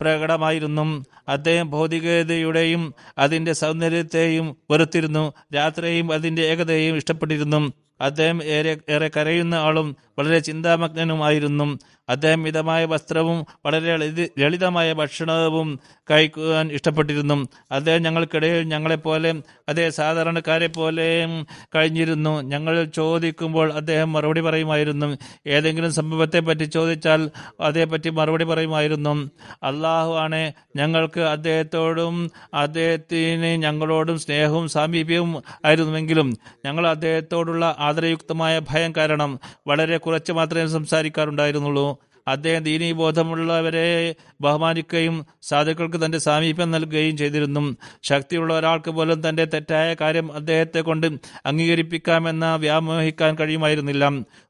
[0.00, 1.04] പ്രകടമായിരുന്നു.
[1.28, 5.32] അദ്ദേഹം ഭൗതികതയുടെയും അതിന്റെ സൗന്ദര്യത്തെയും വെറുത്തിരുന്നു.
[5.54, 7.72] രാത്രിയും അതിന്റെ ഏകതയെയും ഇഷ്ടപ്പെട്ടിരുന്നു.
[8.00, 11.78] അദ്ദേഹം ഏറെ ഏറെ കരയുന്ന ആളും വളരെ ചിന്താമഗ്നനുമായിരുന്നു.
[12.08, 13.96] അദ്ദേഹം മിതമായ വസ്ത്രവും വളരെ
[14.38, 17.48] ലളിതമായ ഭക്ഷണവും കഴിക്കുവാൻ ഇഷ്ടപ്പെട്ടിരുന്നു.
[17.72, 19.34] അദ്ദേഹം ഞങ്ങൾക്കിടയിൽ ഞങ്ങളെപ്പോലെ
[19.68, 21.26] അതേ സാധാരണക്കാരെ പോലെ
[21.74, 22.40] കഴിഞ്ഞിരുന്നു.
[22.40, 25.18] ഞങ്ങൾ ചോദിക്കുമ്പോൾ അദ്ദേഹം മറുപടി പറയുമായിരുന്നു.
[25.46, 29.30] ഏതെങ്കിലും സംഭവത്തെ പറ്റി ചോദിച്ചാൽ അതേപ്പറ്റി മറുപടി പറയുമായിരുന്നു.
[29.62, 39.96] അള്ളാഹു ആണ് ഞങ്ങൾക്ക് അദ്ദേഹത്തോടും അദ്ദേഹത്തിന് ഞങ്ങളോടും സ്നേഹവും സാമീപ്യവും ആയിരുന്നുവെങ്കിലും ഞങ്ങൾ അദ്ദേഹത്തോടുള്ള ആദരയുക്തമായ ഭയം കാരണം വളരെ
[39.96, 41.97] കുറച്ച് മാത്രമേ സംസാരിക്കാറുണ്ടായിരുന്നുള്ളൂ.
[42.28, 47.62] അദ്ദേഹം ദീനീ ബോധമുള്ളവരെ ബഹുമാനിക്കുകയും സാധുക്കൾക്ക് തന്റെ സാമീപ്യം നൽകുകയും ചെയ്തിരുന്നു.
[48.02, 51.06] ശക്തിയുള്ള ഒരാൾക്ക് പോലും തന്റെ തെറ്റായ കാര്യം അദ്ദേഹത്തെ കൊണ്ട്
[51.46, 54.04] അംഗീകരിപ്പിക്കാമെന്ന് വ്യാമോഹിക്കാൻ കഴിയുമായിരുന്നില്ല.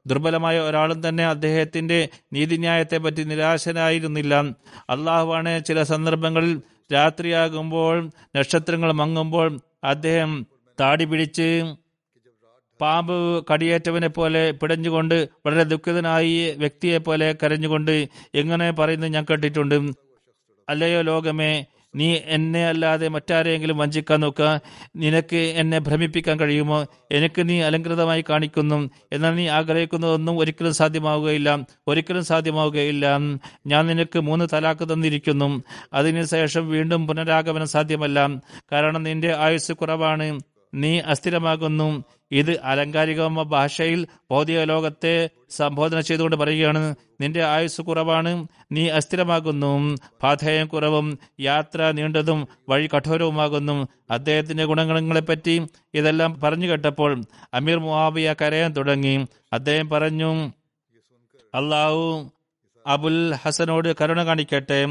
[0.07, 1.99] ദുർബലമായ ഒരാളും തന്നെ അദ്ദേഹത്തിന്റെ
[2.33, 4.33] നീതിന്യായത്തെ പറ്റി നിരാശനായിരുന്നില്ല.
[4.89, 6.53] അള്ളാഹുവാണ് ചില സന്ദർഭങ്ങളിൽ
[6.93, 7.95] രാത്രിയാകുമ്പോൾ
[8.35, 9.49] നക്ഷത്രങ്ങൾ മങ്ങുമ്പോൾ
[9.83, 10.31] അദ്ദേഹം
[10.79, 11.49] താടി പിടിച്ച്
[12.81, 19.91] പാമ്പ് കടിയേറ്റവനെ പോലെ പിടഞ്ഞുകൊണ്ട് വളരെ ദുഃഖിതനായി വ്യക്തിയെ പോലെ കരഞ്ഞുകൊണ്ട് എങ്ങനെ പറയുന്നു ഞാൻ കേട്ടിട്ടുണ്ട്.
[20.69, 21.65] അല്ലയോ ലോകമേ
[21.95, 24.61] നീ എന്നെ അല്ലാതെ മറ്റാരെയെങ്കിലും വഞ്ചിക്കാൻ നോക്കുക.
[24.95, 26.85] നിനക്ക് എന്നെ ഭ്രമിപ്പിക്കാൻ കഴിയുമോ?
[27.11, 28.89] എനിക്ക് നീ അലങ്കൃതമായി കാണിക്കുന്നു.
[29.11, 31.59] എന്നാൽ നീ ആഗ്രഹിക്കുന്നതൊന്നും ഒരിക്കലും സാധ്യമാവുകയില്ല.
[31.87, 33.17] ഒരിക്കലും സാധ്യമാവുകയില്ല.
[33.67, 35.63] ഞാൻ നിനക്ക് മൂന്ന് തലാക്ക് തന്നിരിക്കുന്നു.
[35.93, 38.27] അതിനുശേഷം വീണ്ടും പുനരാഗമനം സാധ്യമല്ല.
[38.71, 40.39] കാരണം നിന്റെ ആയുസ് കുറവാണ്.
[40.73, 46.95] നീ അസ്ഥിരമാകുന്നു ഇത് അലങ്കാരിക ഭാഷയിൽ ഭൗതിക ലോകത്തെ സംബോധന ചെയ്തുകൊണ്ട് പറയുകയാണ്.
[47.21, 56.67] നിന്റെ ആയുസ് കുറവാണ് നീ അസ്ഥിരമാകുന്നു പാഥേയം കുറവും യാത്ര നീണ്ടതും വഴി കഠോരവുമാകുന്നു അദ്ദേഹത്തിന്റെ ഗുണഗണങ്ങളെപ്പറ്റി ഇതെല്ലാം പറഞ്ഞു
[56.67, 59.25] കേട്ടപ്പോൾ അമീർ മുഹാബിയ കരയാൻ തുടങ്ങി.
[59.53, 60.51] അദ്ദേഹം പറഞ്ഞു
[61.55, 62.31] അള്ളാഹു
[62.87, 64.83] അബുൽ ഹസനോട് കരുണ കാണിക്കട്ടെ.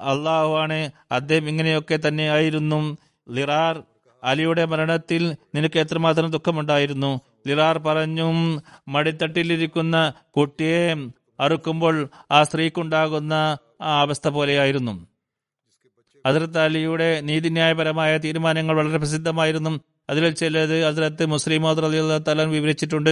[0.00, 2.96] അള്ളാഹു ആണ് അദ്ദേഹം ഇങ്ങനെയൊക്കെ തന്നെ ആയിരുന്നു.
[3.30, 3.82] ലിറാർ
[4.24, 7.20] അലിയുടെ മരണത്തിൽ നിനക്ക് എത്രമാത്രം ദുഃഖമുണ്ടായിരുന്നു?
[7.48, 10.94] ലിറാർ പറഞ്ഞു മടിത്തട്ടിലിരിക്കുന്ന കുട്ടിയെ
[11.40, 15.06] അറുക്കുമ്പോൾ ആ സ്ത്രീക്കുണ്ടാകുന്ന ആ അവസ്ഥ പോലെയായിരുന്നു.
[16.26, 19.80] അതിർത്ത് അലിയുടെ നീതിന്യായപരമായ തീരുമാനങ്ങൾ വളരെ പ്രസിദ്ധമായിരുന്നു.
[20.10, 23.10] അതിൽ ചിലത് അതിർത്ത് മുസ്ലിമോദ് റലി അള്ളാഹു തലാൻ വിവരിച്ചിട്ടുണ്ട്.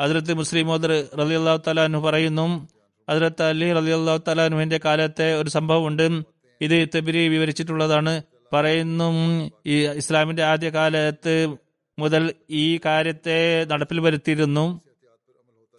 [0.00, 2.68] ഹസ്രത്ത് മുസ്ലിമോദ് റലി അള്ളാഹു തലാൻ പറയുന്നു
[3.08, 4.20] അതിർത്ത് അലി റലി അള്ളാഹു
[4.84, 6.22] കാലത്തെ ഒരു സംഭവമുണ്ട്.
[6.60, 8.22] ഇത് തെബിരി വിവരിച്ചിട്ടുള്ളതാണ്.
[8.52, 11.56] പറയുന്നു ഈ ഇസ്ലാമിന്റെ ആദ്യകാലത്ത്
[11.98, 14.80] മുതൽ ഈ കാര്യത്തെ നടപ്പിൽ വരുത്തിയിരുന്നു.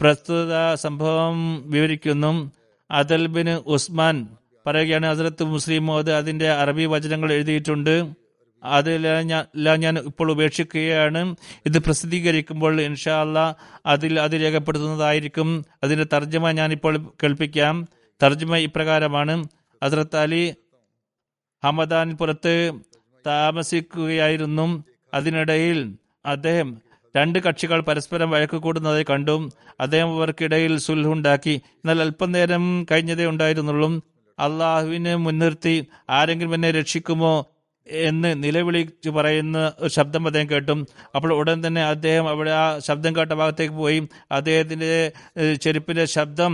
[0.00, 2.50] പ്രസ്തുത സംഭവം വിവരിക്കുന്നു.
[2.90, 4.28] അദൽ ബിൻ ഉസ്മാൻ
[4.66, 8.10] പറയുകയാണ് ഹസരത്ത് മുസ്ലിം മോദ് അതിന്റെ അറബി വചനങ്ങൾ എഴുതിയിട്ടുണ്ട്.
[8.64, 11.34] അതെല്ലാം ഞാൻ ഇപ്പോൾ ഉപേക്ഷിക്കുകയാണ്.
[11.66, 13.56] ഇത് പ്രസിദ്ധീകരിക്കുമ്പോൾ ഇൻഷാ അല്ല
[13.86, 15.64] അതിൽ അത് രേഖപ്പെടുത്തുന്നതായിരിക്കും.
[15.82, 17.88] അതിന്റെ തർജമ ഞാൻ ഇപ്പോൾ കേൾപ്പിക്കാം.
[18.22, 19.44] തർജമ ഇപ്രകാരമാണ്.
[19.84, 20.54] ഹസരത്ത് അലി
[21.64, 22.54] ഹമദാൻ പുറത്ത്
[23.26, 24.66] താമസിക്കുകയായിരുന്നു.
[25.14, 25.78] അതിനിടയിൽ
[26.26, 26.68] അദ്ദേഹം
[27.16, 29.50] രണ്ട് കക്ഷികൾ പരസ്പരം വഴക്ക് കൂടുന്നതായി കണ്ടു
[29.80, 33.88] അദ്ദേഹം അവർക്കിടയിൽ സുൽഹുണ്ടാക്കി എന്നാൽ അല്പം നേരം കഴിഞ്ഞതേ ഉണ്ടായിരുന്നുള്ളൂ.
[34.38, 37.34] അള്ളാഹുവിനെ മുൻനിർത്തി ആരെങ്കിലും എന്നെ രക്ഷിക്കുമോ
[37.86, 40.74] എന്ന് നിലവിളിച്ചു പറയുന്ന ഒരു ശബ്ദം അദ്ദേഹം കേട്ടു.
[41.14, 44.08] അപ്പോൾ ഉടൻ തന്നെ അദ്ദേഹം അവിടെ ആ ശബ്ദം കേട്ട ഭാഗത്തേക്ക് പോയി.
[44.32, 45.12] അദ്ദേഹത്തിന്റെ
[45.62, 46.52] ചെരുപ്പിന്റെ ശബ്ദം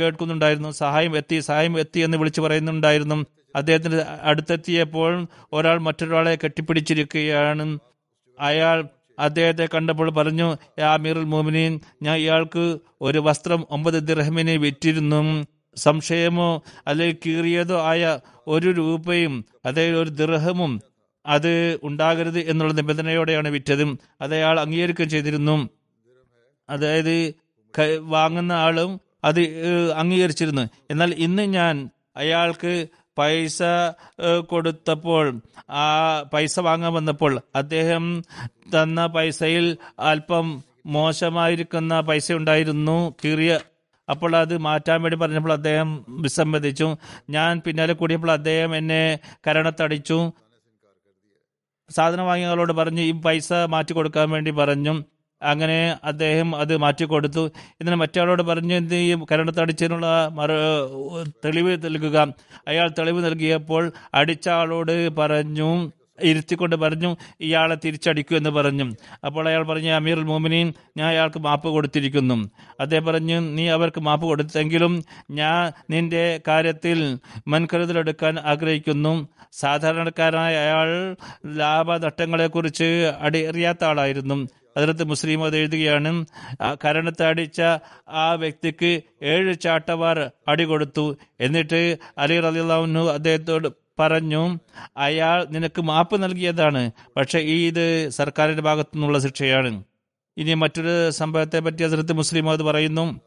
[0.00, 0.70] കേൾക്കുന്നുണ്ടായിരുന്നു.
[0.70, 3.18] സഹായം എത്തി സഹായം എത്തി എന്ന് വിളിച്ചു പറയുന്നുണ്ടായിരുന്നു.
[3.56, 5.12] അദ്ദേഹത്തിന്റെ അടുത്തെത്തിയപ്പോൾ
[5.52, 7.66] ഒരാൾ മറ്റൊരാളെ കെട്ടിപ്പിടിച്ചിരിക്കുകയാണ്.
[8.38, 8.78] അയാൾ
[9.18, 10.48] അദ്ദേഹത്തെ കണ്ടപ്പോൾ പറഞ്ഞു
[10.78, 12.64] "യാ അമീറുൽ മോമിനീൻ ഞാൻ ഇയാൾക്ക്
[13.00, 15.20] ഒരു വസ്ത്രം ഒമ്പത് ദിർഹമിനെ വിറ്റിരുന്നു.
[15.76, 16.50] സംശയമോ
[16.86, 18.02] അല്ലെങ്കിൽ കീറിയതോ ആയ
[18.46, 19.34] ഒരു രൂപയും
[19.64, 20.72] അതായത് ഒരു ദിർഹമും
[21.26, 21.52] അത്
[21.82, 23.90] ഉണ്ടാകരുത് എന്നുള്ള നിബന്ധനയോടെയാണ് വിറ്റതും.
[24.20, 25.56] അത് അയാൾ അംഗീകരിക്കുകയും ചെയ്തിരുന്നു.
[26.68, 27.14] അതായത്
[28.08, 28.90] വാങ്ങുന്ന ആളും
[29.24, 29.40] അത്
[29.94, 30.64] അംഗീകരിച്ചിരുന്നു.
[30.90, 31.74] എന്നാൽ ഇന്ന് ഞാൻ
[32.16, 32.72] അയാൾക്ക്
[33.18, 33.62] പൈസ
[34.50, 35.40] കൊടുത്തപ്പോൾ
[35.70, 35.86] ആ
[36.22, 38.04] പൈസ വാങ്ങാൻ വന്നപ്പോൾ അദ്ദേഹം
[38.74, 39.66] തന്ന പൈസയിൽ
[39.98, 40.46] അല്പം
[40.86, 43.60] മോശമായിരിക്കുന്ന പൈസ ഉണ്ടായിരുന്നു കീറിയ
[44.08, 46.96] അപ്പോൾ അത് മാറ്റാൻ വേണ്ടി പറഞ്ഞപ്പോൾ അദ്ദേഹം വിസമ്മതിച്ചു.
[47.30, 50.32] ഞാൻ പിന്നാലെ കൂടിയപ്പോൾ അദ്ദേഹം എന്നെ കരണത്തടിച്ചു.
[51.90, 54.94] സാധനം വാങ്ങിയ ആളോട് പറഞ്ഞു ഈ പൈസ മാറ്റി കൊടുക്കാൻ വേണ്ടി പറഞ്ഞു.
[55.42, 57.50] അങ്ങനെ അദ്ദേഹം അത് മാറ്റിക്കൊടുത്തു.
[57.80, 59.26] ഇതിന് മറ്റയാളോട് പറഞ്ഞു എന്ത് ചെയ്യും?
[59.32, 60.48] കരണത്തടിച്ചതിനുള്ള മറ
[61.44, 62.34] തെളിവ് നൽകുക.
[62.68, 68.92] അയാൾ തെളിവ് നൽകിയപ്പോൾ അടിച്ച ആളോട് പറഞ്ഞു ഇരുത്തിക്കൊണ്ട് പറഞ്ഞു ഇയാളെ തിരിച്ചടിക്കൂ എന്ന് പറഞ്ഞു.
[69.26, 72.50] അപ്പോൾ അയാൾ പറഞ്ഞു അമീർ മോമിനീൻ ഞാൻ അയാൾക്ക് മാപ്പ് കൊടുത്തിരിക്കുന്നു.
[72.80, 77.18] അദ്ദേഹം പറഞ്ഞു നീ അവർക്ക് മാപ്പ് കൊടുത്തെങ്കിലും ഞാൻ നിന്റെ കാര്യത്തിൽ
[77.48, 79.28] മുൻകരുതലെടുക്കാൻ ആഗ്രഹിക്കുന്നു.
[79.52, 81.16] സാധാരണക്കാരനായ അയാൾ
[81.46, 84.48] ലാഭനഷ്ടങ്ങളെക്കുറിച്ച് അടി അറിയാത്ത ആളായിരുന്നു.
[84.76, 86.26] അതിനകത്ത് മുസ്ലിം അത് എഴുതുകയാണ്
[86.60, 87.62] ആ കരണത്തെ അടിച്ച
[88.08, 91.16] ആ വ്യക്തിക്ക് ഏഴ് ചാട്ടവാർ അടി കൊടുത്തു.
[91.40, 93.68] എന്നിട്ട് അലി റലിള്ളു അദ്ദേഹത്തോട്
[93.98, 94.58] പറഞ്ഞു
[94.96, 99.84] അയാൾ നിനക്ക് മാപ്പ് നൽകിയതാണ് പക്ഷെ ഈ ഇത് സർക്കാരിന്റെ ഭാഗത്തു നിന്നുള്ള ശിക്ഷയാണ്.
[100.36, 103.20] ഇനി മറ്റൊരു സംഭവത്തെ പറ്റി ഹസരത്ത് മുസ്ലിം അത് പറയുന്നു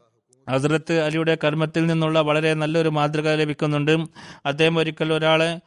[0.50, 3.98] ഹസരത്ത് അലിയുടെ കർമ്മത്തിൽ നിന്നുള്ള വളരെ നല്ലൊരു മാതൃക ലഭിക്കുന്നുണ്ട്.
[4.46, 5.60] അദ്ദേഹം ഒരിക്കൽ ഒരാളെ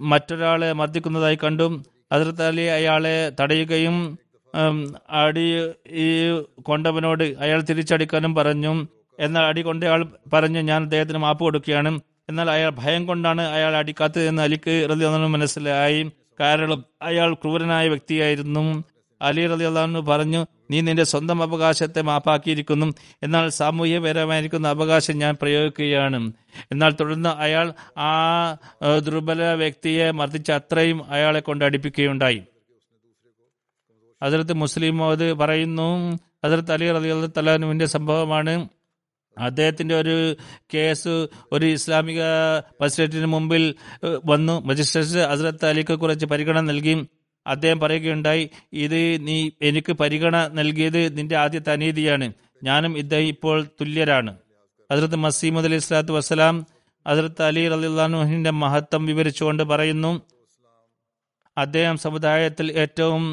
[0.00, 1.82] മറ്റൊരാളെ മർദ്ദിക്കുന്നതായി കണ്ടു.
[2.14, 4.18] ഹസരത്ത് അലി അയാളെ തടയുകയും
[5.10, 5.46] അടി
[5.88, 6.30] ഈ
[6.62, 8.86] കൊണ്ടവനോട് അയാൾ തിരിച്ചടിക്കാനും പറഞ്ഞു.
[9.18, 12.00] എന്നാൽ അടി കൊണ്ടയാൾ പറഞ്ഞു ഞാൻ അദ്ദേഹത്തിന് മാപ്പ് കൊടുക്കുകയാണ്.
[12.28, 16.10] എന്നാൽ അയാൾ ഭയം കൊണ്ടാണ് അയാൾ അടിക്കാത്തത് എന്ന് അലിക്ക് റതി അള്ളാഹു മനസ്സിലായി.
[16.40, 18.84] കാരണം അയാൾ ക്രൂരനായ വ്യക്തിയായിരുന്നു.
[19.22, 22.86] അലി റതി അള്ളാഹു പറഞ്ഞു നീ നിന്റെ സ്വന്തം അവകാശത്തെ മാപ്പാക്കിയിരിക്കുന്നു.
[23.22, 26.32] എന്നാൽ സാമൂഹ്യപരമായിരിക്കുന്ന അവകാശം ഞാൻ പ്രയോഗിക്കുകയാണ്.
[26.72, 28.12] എന്നാൽ തുടർന്ന് അയാൾ ആ
[28.98, 32.42] ദുർബല വ്യക്തിയെ മർദ്ദിച്ച അത്രയും അയാളെ കൊണ്ട് അടിപ്പിക്കുകയുണ്ടായി.
[34.22, 36.18] അതിർത്ത് മുസ്ലിം അത് പറയുന്നു.
[36.44, 38.68] അതിർത്ത് അലി റലി അള്ളാഹു തലാനുവിന്റെ സംഭവമാണ്.
[39.38, 40.36] അദ്ദേഹത്തിന്റെ ഒരു
[40.74, 42.22] കേസ് ഒരു ഇസ്ലാമിക
[42.80, 43.74] മജിസ്ട്രേറ്റിന് മുമ്പിൽ
[44.24, 44.60] വന്നു.
[44.60, 47.06] മജിസ്ട്രേറ്റ് അസരത്ത് അലിക്ക് കുറച്ച് പരിഗണന നൽകി.
[47.46, 52.32] അദ്ദേഹം പറയുകയുണ്ടായി ഇത് നീ എനിക്ക് പരിഗണന നൽകിയത് നിന്റെ ആദ്യത്തെ അനീതിയാണ്.
[52.64, 54.36] ഞാനും ഇദ്ദേഹം ഇപ്പോൾ തുല്യരാണ്.
[54.90, 56.66] അതിർത്ത് മസീമദ് അലി ഇസ്ലാത്തു വസ്സലാം
[57.08, 60.22] ഹസ്രത്ത് അലി റലിള്ളാഹുഹിന്റെ മഹത്വം വിവരിച്ചുകൊണ്ട് പറയുന്നു.
[61.58, 63.24] അദ്ദേഹം സമുദായത്തിൽ ഏറ്റവും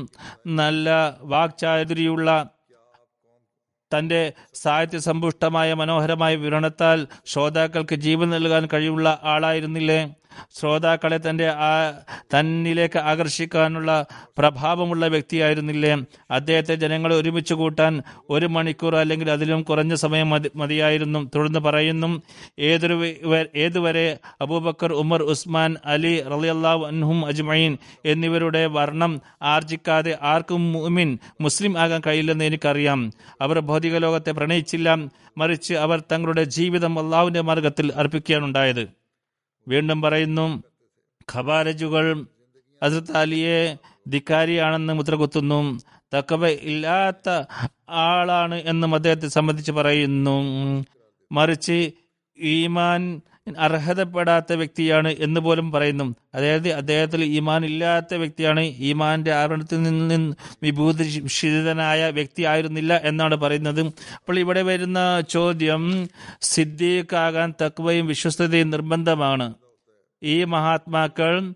[0.55, 0.89] നല്ല
[1.23, 2.29] വാക്ചാതുരിയുള്ള
[3.91, 4.21] തന്റെ
[4.53, 9.99] സാഹിത്യ സമ്പുഷ്ടമായ മനോഹരമായ വിവരണത്താൽ ശ്രോതാക്കൾക്ക് ജീവൻ നൽകാൻ കഴിവുള്ള ആളായിരുന്നില്ലേ?
[10.59, 11.71] ശ്രോതാക്കളെ തന്റെ ആ
[12.33, 13.89] തന്നിലേക്ക് ആകർഷിക്കാനുള്ള
[14.37, 15.93] പ്രഭാവമുള്ള വ്യക്തിയായിരുന്നില്ലേ?
[16.31, 17.93] അദ്ദേഹത്തെ ജനങ്ങളെ ഒരുമിച്ച് കൂട്ടാൻ
[18.29, 21.19] ഒരു മണിക്കൂർ അല്ലെങ്കിൽ അതിലും കുറഞ്ഞ സമയം മതി മതിയായിരുന്നു.
[21.35, 22.09] തുടർന്ന് പറയുന്നു
[22.69, 22.97] ഏതൊരു
[23.65, 24.05] ഏതുവരെ
[24.41, 27.73] അബൂബക്കർ ഉമർ ഉസ്മാൻ അലി റളിയല്ലാഹു അൻഹും അജ്മഈൻ
[28.05, 29.13] എന്നിവരുടെ വർണം
[29.53, 31.09] ആർജിക്കാതെ ആർക്കും മുഅ്മിൻ
[31.41, 32.99] മുസ്ലിം ആകാൻ കഴിയില്ലെന്ന് എനിക്കറിയാം.
[33.41, 34.89] അവർ ഭൗതിക ലോകത്തെ പ്രണയിച്ചില്ല.
[35.37, 38.83] മറിച്ച് അവർ തങ്ങളുടെ ജീവിതം അള്ളാഹുവിന്റെ മാർഗത്തിൽ അർപ്പിക്കുകയാണുണ്ടായത്
[39.67, 40.63] വീണ്ടും പറയുന്നു
[41.33, 42.05] ഖബാരജുകൾ
[42.83, 45.59] ഹസ്രത്ത് അലിയെ ധിക്കാരിയാണെന്ന് മുദ്രകുത്തുന്നു.
[46.13, 47.29] തക്കവ ഇല്ലാത്ത
[47.89, 50.35] ആളാണ് എന്നും അദ്ദേഹത്തെ സംബന്ധിച്ച് പറയുന്നു.
[51.31, 51.91] മറിച്ച്
[52.39, 53.01] ഈമാൻ
[53.57, 56.15] അർഹതപ്പെടാത്ത വ്യക്തിയാണ് എന്ന് പോലും പറയുന്നു.
[56.35, 58.59] അതായത് അദ്ദേഹത്തിൽ ഈമാൻ ഇല്ലാത്ത വ്യക്തിയാണ്.
[58.59, 60.33] ഈമാന്റെ ആവരണത്തിൽ നിന്ന്
[60.63, 63.81] വിഭൂതിഷിതനായ വ്യക്തി ആയിരുന്നില്ല എന്നാണ് പറയുന്നത്.
[64.15, 66.09] അപ്പോൾ ഇവിടെ വരുന്ന ചോദ്യം
[66.41, 69.53] സിദ്ദീഖാകാൻ തക്വയും വിശ്വസ്തതയും നിർബന്ധമാണ്.
[70.23, 71.53] ഈ മഹാത്മാക്കൾ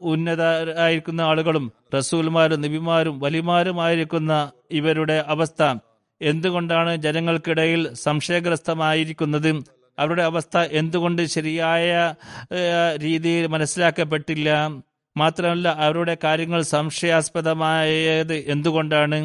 [0.00, 5.74] ഉന്നതരായിരിക്കുന്ന ആളുകളും റസൂൽമാരും നബിമാരും വലിമാരുമായിരിക്കുന്ന ഇവരുടെ അവസ്ഥ.
[6.22, 9.77] എന്തുകൊണ്ടാണ് ജനങ്ങൾക്കിടയിൽ സംശയഗ്രസ്തമായിരിക്കുന്നത്?
[9.98, 12.14] അവരുടെ അവസ്ഥ എന്തുകൊണ്ട് ശരിയായ
[12.96, 14.48] രീതിയിൽ മനസ്സിലാക്കപ്പെട്ടില്ല?
[15.16, 19.20] മാത്രമല്ല അവരുടെ കാര്യങ്ങൾ സംശയാസ്പദമായത് എന്തുകൊണ്ടാണ്?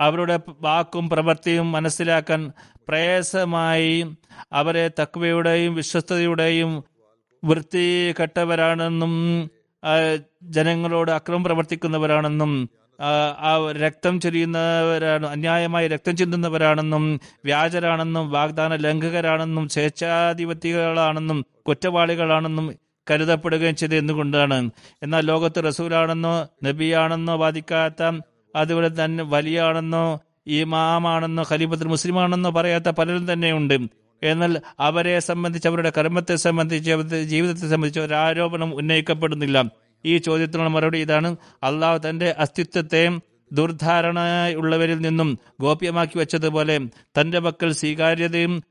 [0.00, 2.52] അവരുടെ വാക്കും പ്രവൃത്തിയും മനസ്സിലാക്കാൻ
[2.88, 4.16] പ്രയാസമായി.
[4.52, 6.70] അവരെ തക്വയുടെയും വിശ്വസ്തയുടെയും
[7.42, 9.14] വൃത്തി കെട്ടവരാണെന്നും
[10.42, 12.52] ജനങ്ങളോട് അക്രമം പ്രവർത്തിക്കുന്നവരാണെന്നും
[13.00, 22.66] ആ, രക്തം ചൊരിയുന്നവരാണ് അന്യായമായി രക്തം ചിന്തുന്നവരാണെന്നും വ്യാജരാണെന്നും വാഗ്ദാന ലംഘകരാണെന്നും സ്വേച്ഛാധിപത്യകളാണെന്നും കുറ്റവാളികളാണെന്നും
[23.10, 24.70] കരുതപ്പെടുകയും ചെയ്ത് എന്തുകൊണ്ടാണ്?
[25.02, 28.20] എന്നാൽ ലോകത്ത് റസൂലാണെന്നോ നബിയാണെന്നോ വാദിക്കാത്ത
[28.56, 33.74] അതുപോലെ തന്നെ വലിയാണെന്നോ ഇമാമാണെന്നോ ഖലീഫത്തുൽ മുസ്ലിമാണെന്നോ പറയാത്ത പലരും തന്നെയുണ്ട്.
[34.22, 36.90] എന്നാൽ അവരെ സംബന്ധിച്ച് അവരുടെ കർമ്മത്തെ സംബന്ധിച്ച്
[37.22, 39.58] ജീവിതത്തെ സംബന്ധിച്ച് ഒരു ആരോപണം ഉന്നയിക്കപ്പെടുന്നില്ല.
[40.04, 41.36] ഈ ചോദ്യത്തിനുള്ള മറുപടി ഇതാണ്.
[41.62, 43.18] അള്ളാഹു തന്റെ അസ്തിത്വത്തെ
[43.52, 46.78] ദുർധാരണയുള്ളവരിൽ നിന്നും ഗോപ്യമാക്കി വെച്ചതുപോലെ
[47.20, 48.62] തന്റെ പക്കൽ സ്വീകാര്യതയും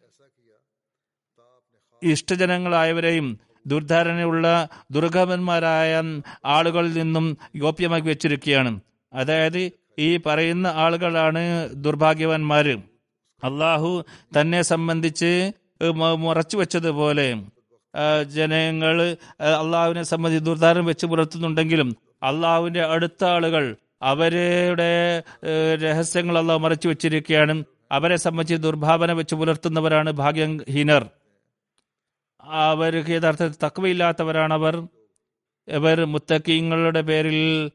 [2.03, 6.03] ഇഷ്ടജനങ്ങളായവരെയും ദുർധാരണയുള്ള ദുർഗമന്മാരായ
[6.45, 8.79] ആളുകളിൽ നിന്നും ഗോപ്യമാക്കി വെച്ചിരിക്കുകയാണ്.
[9.13, 12.77] അതായത് ഈ പറയുന്ന ആളുകളാണ് ദുർഭാഗ്യവാന്മാര്.
[13.43, 14.03] അള്ളാഹു
[14.39, 15.51] തന്നെ സംബന്ധിച്ച്
[16.17, 17.27] മുറച്ചു വെച്ചതുപോലെ
[18.23, 19.17] ജനങ്ങൾ
[19.59, 25.23] അള്ളാഹുവിനെ സംബന്ധിച്ച് ദുർധാരം വെച്ച് പുലർത്തുന്നുണ്ടെങ്കിലും അള്ളാഹുവിന്റെ അടുത്ത ആളുകൾ അവരുടെ
[25.75, 27.63] രഹസ്യങ്ങൾ അള്ളാഹു മറച്ചു വെച്ചിരിക്കുകയാണ്.
[27.91, 31.05] അവരെ സംബന്ധിച്ച് ദുർഭാവന വെച്ച് പുലർത്തുന്നവരാണ് ഭാഗ്യഹീനർ.
[32.43, 34.87] അവർക്ക് യഥാർത്ഥത്തിൽ തക്കവയില്ലാത്തവരാണ് അവർ
[35.67, 37.71] ഇവർ മുത്തക്കീങ്ങളുടെ പേരിൽ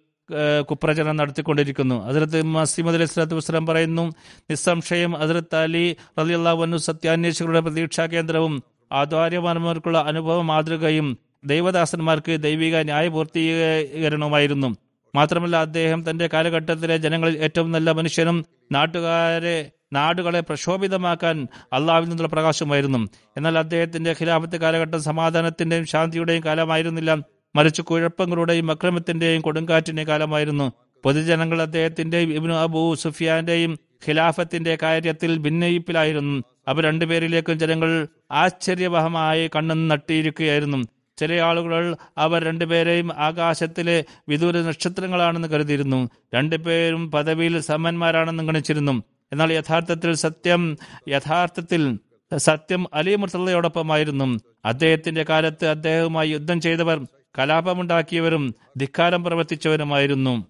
[0.71, 2.05] കുപ്രചരണം നടത്തിക്കൊണ്ടിരിക്കുന്നു.
[2.07, 4.12] അതിർത്ത് മസീമദ് അലൈഹി സ്വലാത്തു വസ്ലാം പറയുന്നു
[4.51, 8.62] നിസ്സംശയം അതിർത്ത് അലി റലി അള്ളാഹു സത്യാന്വേഷികളുടെ പ്രതീക്ഷാ കേന്ദ്രവും
[8.95, 14.68] ആദ്വാര്യമാന്മാർക്കുള്ള അനുഭവ മാതൃകയും ദൈവദാസന്മാർക്ക് ദൈവിക ന്യായപൂർത്തീകരണവുമായിരുന്നു.
[15.14, 22.99] മാത്രമല്ല അദ്ദേഹം തന്റെ കാലഘട്ടത്തിലെ ജനങ്ങളിൽ ഏറ്റവും നല്ല മനുഷ്യനും നാട്ടുകാരെ നാടുകളെ പ്രക്ഷോഭിതമാക്കാൻ അള്ളാഹുവിൽ നിന്നുള്ള പ്രകാശമായിരുന്നു.
[23.36, 27.18] എന്നാൽ അദ്ദേഹത്തിന്റെ ഖിലാഫത്ത് കാലഘട്ടം സമാധാനത്തിന്റെയും ശാന്തിയുടെയും കാലമായിരുന്നില്ല.
[27.57, 30.72] മറിച്ച് കുഴപ്പങ്ങളുടെയും അക്രമത്തിന്റെയും കൊടുങ്കാറ്റിന്റെയും കാലമായിരുന്നു.
[31.05, 33.78] പൊതുജനങ്ങൾ അദ്ദേഹത്തിന്റെയും ഇബ്നു അബു സുഫിയാന്റെയും
[34.09, 36.42] ഖിലാഫത്തിന്റെ കാര്യത്തിൽ ഭിന്നയിപ്പിലായിരുന്നു.
[36.69, 40.79] അവർ രണ്ടുപേരിലേക്കും ജനങ്ങൾ ആശ്ചര്യവഹമായി കണ്ണു നട്ടിയിരിക്കുകയായിരുന്നു.
[41.19, 46.11] ചില ആളുകൾ അവർ രണ്ടുപേരെയും ആകാശത്തിലെ വിദൂര നക്ഷത്രങ്ങളാണെന്ന് കരുതിയിരുന്നു.
[46.35, 49.03] രണ്ടുപേരും പദവിയിൽ സമന്മാരാണെന്ന് ഗണിച്ചിരുന്നു.
[49.33, 51.99] എന്നാൽ യഥാർത്ഥത്തിൽ സത്യം യഥാർത്ഥത്തിൽ
[52.37, 57.07] സത്യം അലി മുർത്തലയോടൊപ്പമായിരുന്നു അദ്ദേഹത്തിന്റെ കാലത്ത് അദ്ദേഹവുമായി യുദ്ധം ചെയ്തവർ
[57.39, 60.47] കലാപമുണ്ടാക്കിയവരും ധിക്കാരം പ്രവർത്തിച്ചവരുമായിരുന്നു.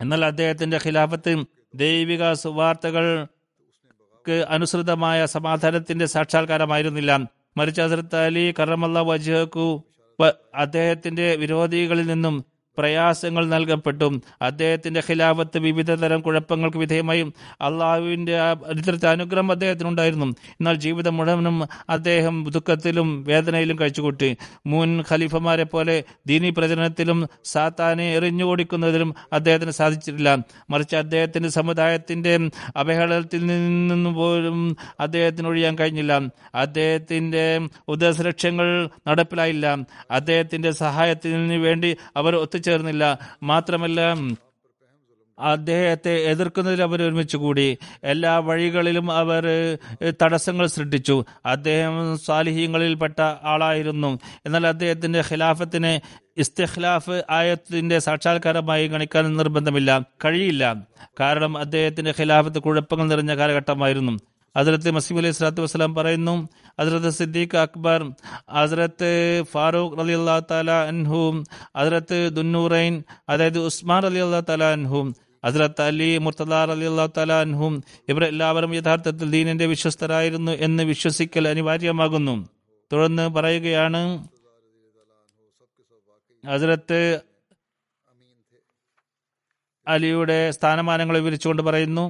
[0.00, 1.44] എന്നാൽ അദ്ദേഹത്തിന്റെ ഖിലാഫത്ത്
[1.74, 2.32] ദൈവിക
[4.26, 7.12] സുവാർത്തകൾക്ക് അനുസൃതമായ സമാധാനത്തിന്റെ സാക്ഷാത്കാരമായിരുന്നില്ല.
[7.56, 9.66] മറിച്ച് ഹസരത്ത് അലി കറമല്ല വജഹക്കു
[10.54, 12.36] അദ്ദേഹത്തിന്റെ വിരോധികളിൽ നിന്നും
[12.78, 14.20] പ്രയാസങ്ങൾ നൽകപ്പെട്ടു.
[14.42, 20.26] അദ്ദേഹത്തിന്റെ ഖിലാഫത്ത് വിവിധ തരം കുഴപ്പങ്ങൾക്ക് വിധേയമായും അള്ളാഹുവിന്റെ ചരിത്രത്തെ അനുഗ്രഹം അദ്ദേഹത്തിനുണ്ടായിരുന്നു.
[20.26, 24.36] എന്നാൽ ജീവിതം മുഴുവനും അദ്ദേഹം ദുഃഖത്തിലും വേദനയിലും കഴിച്ചുകൂട്ടി.
[24.66, 30.38] മുൻ ഖലീഫമാരെ പോലെ ദീനി പ്രചരണത്തിലും സാത്താനെ എറിഞ്ഞുകൊടിക്കുന്നതിലും അദ്ദേഹത്തിന് സാധിച്ചിട്ടില്ല.
[30.70, 32.38] മറിച്ച് അദ്ദേഹത്തിന്റെ സമുദായത്തിന്റെ
[32.76, 36.20] അവഹേളനത്തിൽ നിന്നും പോലും അദ്ദേഹത്തിന് ഒഴിയാൻ കഴിഞ്ഞില്ല.
[36.54, 39.76] അദ്ദേഹത്തിന്റെ ഉദ്ദേശലക്ഷ്യങ്ങൾ നടപ്പിലായില്ല.
[40.10, 42.36] അദ്ദേഹത്തിന്റെ സഹായത്തിന് വേണ്ടി അവർ
[42.70, 44.00] ഒത്തുചേർന്നില്ല മാത്രമല്ല
[45.38, 47.78] അദ്ദേഹത്തെ എതിർക്കുന്നതിൽ അവർ ഒരുമിച്ച് കൂടി.
[48.04, 49.44] എല്ലാ വഴികളിലും അവർ
[50.22, 51.16] തടസ്സങ്ങൾ സൃഷ്ടിച്ചു.
[51.46, 53.20] അദ്ദേഹം സാലിഹ്യങ്ങളിൽപ്പെട്ട
[53.52, 54.10] ആളായിരുന്നു.
[54.46, 56.00] എന്നാൽ അദ്ദേഹത്തിന്റെ ഖിലാഫത്തിനെ
[56.36, 59.90] ഇസ്തിഖ്ലാഫ് ആയത്തിന്റെ സാക്ഷാത്കാരമായി ഗണിക്കാൻ നിർബന്ധമില്ല
[60.24, 60.74] കഴിയില്ല.
[61.20, 64.18] കാരണം അദ്ദേഹത്തിന്റെ ഖിലാഫത്ത് കുഴപ്പങ്ങൾ നിറഞ്ഞ കാലഘട്ടമായിരുന്നു.
[64.56, 66.34] ഹസരത്ത് മസീം അലൈഹി സ്വലാത്തു വസ്സലാം പറയുന്നു
[66.78, 68.00] ഹസരത്ത് സിദ്ദീഖ് അക്ബർ
[68.54, 69.10] ഹസരത്ത്
[69.52, 71.36] ഫാറൂഖ് അലി അള്ളാഹു താല അൻഹും
[71.76, 72.94] ഹസരത്ത് ദുന്നൂറൈൻ
[73.28, 75.08] അതായത് ഉസ്മാൻ അലി അള്ളാഹു താല അൻഹും
[75.44, 77.74] ഹസരത്ത് അലി മുർത്തദാർ അലി അള്ളാഹു താല അൻഹും
[78.08, 82.34] ഇവർ എല്ലാവരും യഥാർത്ഥത്തിൽ ദീനിന്റെ വിശ്വസ്തരായിരുന്നു എന്ന് വിശ്വസിക്കൽ അനിവാര്യമാകുന്നു.
[82.90, 84.00] തുടർന്ന് പറയുകയാണ്
[86.44, 86.98] ഹസരത്ത്
[89.86, 92.04] അലിയുടെ സ്ഥാനമാനങ്ങൾ വിവരിച്ചുകൊണ്ട് പറയുന്നു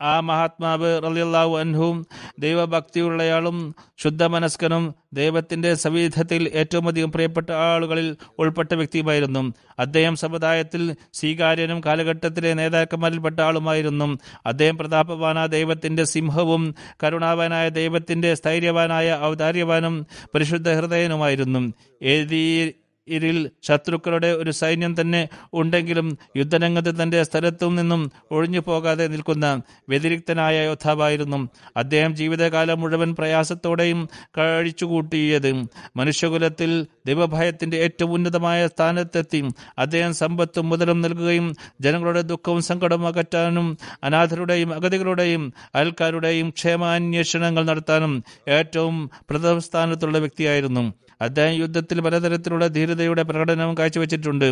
[0.00, 2.06] ആ മഹാത്മാവ് റലിയല്ലാഹു അൻഹും
[2.38, 9.52] ദൈവഭക്തിയുള്ളയാളും ശുദ്ധമനസ്കനും ദൈവത്തിന്റെ സവിധത്തിൽ ഏറ്റവും അധികം പ്രിയപ്പെട്ട ആളുകളിൽ ഉൾപ്പെട്ട വ്യക്തിയുമായിരുന്നു.
[9.78, 14.18] അദ്ദേഹം സമുദായത്തിൽ സ്വീകാര്യനും കാലഘട്ടത്തിലെ നേതാക്കന്മാരിൽപ്പെട്ട ആളുമായിരുന്നു.
[14.46, 16.74] അദ്ദേഹം പ്രതാപവാനായ ദൈവത്തിന്റെ സിംഹവും
[17.04, 21.72] കരുണാവാനായ ദൈവത്തിന്റെ സ്ഥൈര്യവാനായ ഔദാര്യവാനും പരിശുദ്ധ ഹൃദയനുമായിരുന്നു.
[22.02, 22.72] ഏതീ
[23.08, 28.02] ഇതിൽ ശത്രുക്കളുടെ ഒരു സൈന്യം തന്നെ ഉണ്ടെങ്കിലും യുദ്ധരംഗത്ത് തന്റെ സ്ഥലത്തു നിന്നും
[28.32, 29.46] ഒഴിഞ്ഞു പോകാതെ നിൽക്കുന്ന
[29.88, 31.48] വ്യതിരിക്തനായ യോദ്ധാവായിരുന്നു.
[31.76, 35.50] അദ്ദേഹം ജീവിതകാലം മുഴുവൻ പ്രയാസത്തോടെയും കഴിച്ചുകൂട്ടിയത്.
[35.96, 36.70] മനുഷ്യകുലത്തിൽ
[37.06, 39.40] ദൈവഭയത്തിന്റെ ഏറ്റവും ഉന്നതമായ സ്ഥാനത്തെത്തി.
[39.78, 41.46] അദ്ദേഹം സമ്പത്തും മുതലും നൽകുകയും
[41.80, 50.84] ജനങ്ങളുടെ ദുഃഖവും സങ്കടവും അകറ്റാനും അനാഥരുടെയും അഗതികളുടെയും അയൽക്കാരുടെയും ക്ഷേമാന്വേഷണങ്ങൾ നടത്താനും ഏറ്റവും പ്രഥമ സ്ഥാനത്തുള്ള വ്യക്തിയായിരുന്നു.
[51.20, 54.48] അദ്ദേഹം യുദ്ധത്തിൽ പലതരത്തിലുള്ള ധീരതയുടെ പ്രകടനവും കാഴ്ചവെച്ചിട്ടുണ്ട്.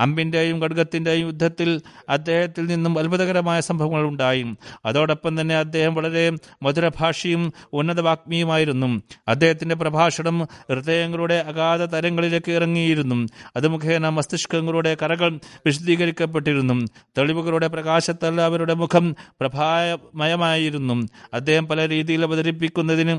[0.00, 1.70] അമ്പിന്റെയും ഖഡ്ഗത്തിന്റെയും യുദ്ധത്തിൽ
[2.08, 4.44] അദ്ദേഹത്തിൽ നിന്നും അത്ഭുതകരമായ സംഭവങ്ങൾ ഉണ്ടായി.
[4.84, 6.24] അതോടൊപ്പം തന്നെ അദ്ദേഹം വളരെ
[6.62, 8.90] മധുരഭാഷിയും ഉന്നത വാഗ്മിയുമായിരുന്നു.
[9.28, 10.38] അദ്ദേഹത്തിന്റെ പ്രഭാഷണം
[10.70, 13.18] ഹൃദയങ്ങളുടെ അഗാധ തരങ്ങളിലേക്ക് ഇറങ്ങിയിരുന്നു.
[13.56, 15.30] അത് മുഖേന മസ്തിഷ്കങ്ങളുടെ കറകൾ
[15.66, 16.74] വിശദീകരിക്കപ്പെട്ടിരുന്നു.
[17.18, 20.96] തെളിവുകളുടെ പ്രകാശത്താൽ അവരുടെ മുഖം പ്രഭാമയമായിരുന്നു
[21.34, 23.14] അദ്ദേഹം പല രീതിയിൽ അവതരിപ്പിക്കുന്നതിന്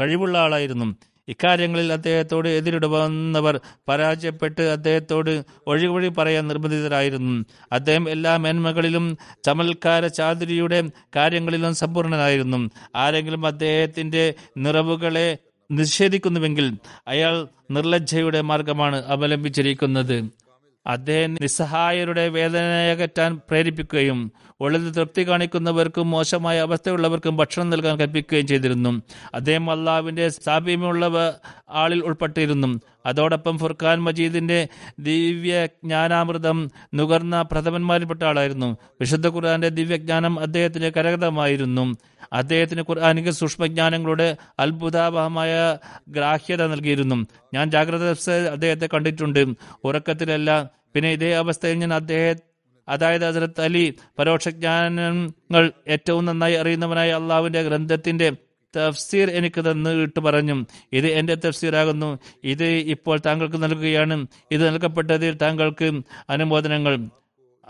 [0.00, 0.88] കഴിവുള്ള ആളായിരുന്നു.
[1.28, 7.44] ഇക്കാര്യങ്ങളിൽ അദ്ദേഹത്തോട് എതിരിടുവന്നവർ പരാജയപ്പെട്ട് അദ്ദേഹത്തോട് ഒഴിവഴി പറയാൻ നിർബന്ധിതരായിരുന്നു.
[7.72, 10.82] അദ്ദേഹം എല്ലാ മേന്മകളിലും ചമൽക്കാര ചാതുരിയുടെ
[11.16, 12.70] കാര്യങ്ങളിലും സമ്പൂർണനായിരുന്നു.
[12.96, 15.38] ആരെങ്കിലും അദ്ദേഹത്തിന്റെ നിറവുകളെ
[15.70, 20.46] നിഷേധിക്കുന്നുവെങ്കിൽ അയാൾ നിർലജ്ജയുടെ മാർഗമാണ് അവലംബിച്ചിരിക്കുന്നത്.
[20.86, 29.02] അദ്ദേഹം നിസ്സഹായരുടെ വേദനയകറ്റാൻ പ്രേരിപ്പിക്കുകയും ഉള്ളിൽ തൃപ്തി കാണിക്കുന്നവർക്കും മോശമായ അവസ്ഥയുള്ളവർക്കും ഭക്ഷണം നൽകാൻ കൽപ്പിക്കുകയും ചെയ്തിരുന്നു.
[29.34, 31.40] അദ്ദേഹം അള്ളാവിന്റെ സാമീപ്യമുള്ള
[31.70, 32.80] ആളിൽ ഉൾപ്പെട്ടിരുന്നു.
[33.06, 34.68] അതോടൊപ്പം ഫുർഖാൻ മജീദിന്റെ
[35.00, 38.76] ദിവ്യ ജ്ഞാനാമൃതം നുകർന്ന പ്രഥമന്മാരിൽപ്പെട്ട ആളായിരുന്നു.
[39.00, 41.96] വിശുദ്ധ ഖുർആാന്റെ ദിവ്യജ്ഞാനം അദ്ദേഹത്തിന് കരകതമായിരുന്നു
[42.32, 45.78] അദ്ദേഹത്തിന് ഖുർആാനിക സൂക്ഷ്മജ്ഞാനങ്ങളുടെ അത്ഭുതാപഹമായ
[46.08, 47.26] ഗ്രാഹ്യത നൽകിയിരുന്നു.
[47.54, 48.10] ഞാൻ ജാഗ്രത
[48.52, 49.44] അദ്ദേഹത്തെ കണ്ടിട്ടുണ്ട്.
[49.84, 50.70] ഉറക്കത്തിലല്ല.
[50.94, 52.55] പിന്നെ ഇതേ അവസ്ഥയിൽ ഞാൻ അദ്ദേഹം
[52.88, 58.32] അതായത് ഹസരത്ത് അലി പരോക്ഷജ്ഞാനങ്ങൾ ഏറ്റവും നന്നായി അറിയുന്നവനായ അള്ളാഹുവിന്റെ ഗ്രന്ഥത്തിന്റെ
[58.76, 60.64] തഫ്സീർ എനിക്ക് തന്നു ഇട്ട് പറഞ്ഞു.
[60.92, 62.18] ഇത് എന്റെ തഫ്സീറാകുന്നു.
[62.44, 64.26] ഇത് ഇപ്പോൾ താങ്കൾക്ക് നൽകുകയാണ്.
[64.50, 67.08] ഇത് നൽകപ്പെട്ടതിൽ താങ്കൾക്ക് അനുമോദനങ്ങൾ.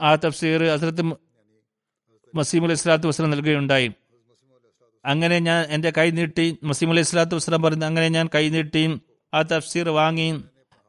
[0.01, 1.03] ആ തഫ്സീർ ഹസരത്ത്
[2.35, 3.93] മസീം അലൈഹി സ്വലാത്തു വസ്ലം നൽകുകയുണ്ടായി.
[5.05, 9.01] അങ്ങനെ ഞാൻ എന്റെ കൈ നീട്ടി മസീം അലൈഹി സ്വലാത്തു വസ്ലം പറഞ്ഞു അങ്ങനെ ഞാൻ കൈ നീട്ടി
[9.35, 10.43] ആ തഫ്സീർ വാങ്ങി.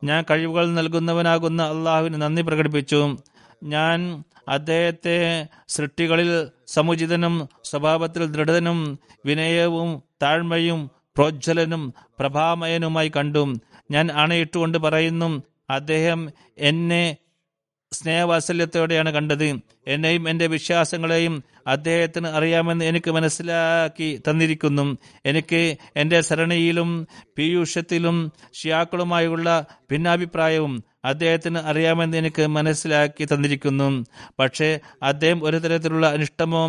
[0.03, 3.17] ഞാൻ കഴിവുകൾ നൽകുന്നവനാകുന്ന അള്ളാഹുവിന് നന്ദി പ്രകടിപ്പിച്ചു.
[3.63, 13.53] ഞാൻ അദ്ദേഹത്തെ സൃഷ്ടികളിൽ സമുചിതനും സ്വഭാവത്തിൽ ദൃഢനും വിനയവും താഴ്മയും പ്രോജ്വലനും പ്രഭാമയനുമായി കണ്ടു.
[13.91, 17.17] ഞാൻ അണയിട്ടുകൊണ്ട് പറയുന്നു അദ്ദേഹം എന്നെ
[17.93, 19.59] സ്നേഹവാത്സല്യത്തോടെയാണ് കണ്ടത്.
[19.87, 24.97] എന്നെയും എന്റെ വിശ്വാസങ്ങളെയും അദ്ദേഹത്തിന് അറിയാമെന്ന് എനിക്ക് മനസ്സിലാക്കി തന്നിരിക്കുന്നു.
[25.25, 34.05] എനിക്ക് എന്റെ സരണിയിലും പീയൂഷത്തിലും ഷിയാക്കളുമായുള്ള ഭിന്നാഭിപ്രായവും അദ്ദേഹത്തിന് അറിയാമെന്ന് എനിക്ക് മനസ്സിലാക്കി തന്നിരിക്കുന്നു.
[34.39, 36.63] പക്ഷേ അദ്ദേഹം ഒരു തരത്തിലുള്ള അനിഷ്ടമോ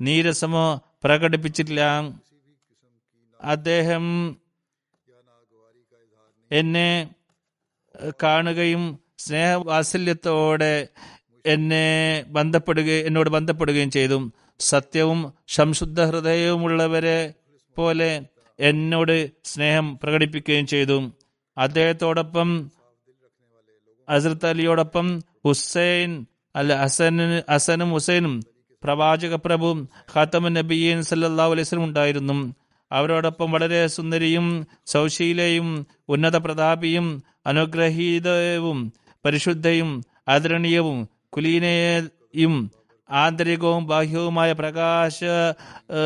[0.00, 0.66] നീരസമോ
[1.04, 1.82] പ്രകടിപ്പിച്ചിട്ടില്ല.
[3.42, 4.04] അദ്ദേഹം
[6.52, 7.10] എന്നെ
[8.22, 10.88] കാണുകയും സ്നേഹവാത്സല്യത്തോടെ
[11.46, 11.86] എന്നെ
[12.28, 14.18] ബന്ധപ്പെടുകയും എന്നോട് ബന്ധപ്പെടുകയും ചെയ്തു.
[14.60, 17.34] സത്യവും സംശുദ്ധ ഹൃദയവുമുള്ളവരെ
[17.76, 18.10] പോലെ
[18.60, 21.12] എന്നോട് സ്നേഹം പ്രകടിപ്പിക്കുകയും ചെയ്തു.
[21.58, 22.48] അദ്ദേഹത്തോടൊപ്പം
[24.12, 28.42] ഹസരത്ത് അലിയോടൊപ്പം ഹുസൈൻ അല്ല ഹസന് ഹസനും ഹുസൈനും
[28.84, 32.54] പ്രവാചക പ്രഭു ഖാത്തമു നബിയൻ സല്ലാ അലൈസ്ലും ഉണ്ടായിരുന്നു.
[32.92, 38.92] അവരോടൊപ്പം വളരെ സുന്ദരിയും സൗശീലയും ഉന്നത പ്രതാപിയും അനുഗ്രഹീതവും
[39.24, 42.70] പരിശുദ്ധയും ആദരണീയവും കുലീനയും
[43.12, 45.24] ആന്തരികവും ബാഹ്യവുമായ പ്രകാശ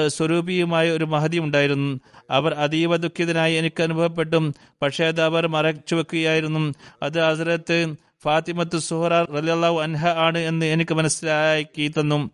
[0.06, 2.00] സ്വരൂപിയുമായ ഒരു മഹതി ഉണ്ടായിരുന്നു.
[2.30, 4.52] അവർ അതീവ ദുഃഖിതനായി എനിക്ക് അനുഭവപ്പെട്ടു.
[4.82, 6.74] പക്ഷേ അത് അവർ മറച്ചു വെക്കുകയായിരുന്നു.
[7.02, 7.94] അത് ഹസരത്ത്
[8.24, 12.30] ഫാത്തിമത്ത് സുഹറ റലിയാഹു അൻഹ ആണ് എന്ന് എനിക്ക് മനസ്സിലാക്കി തന്നു.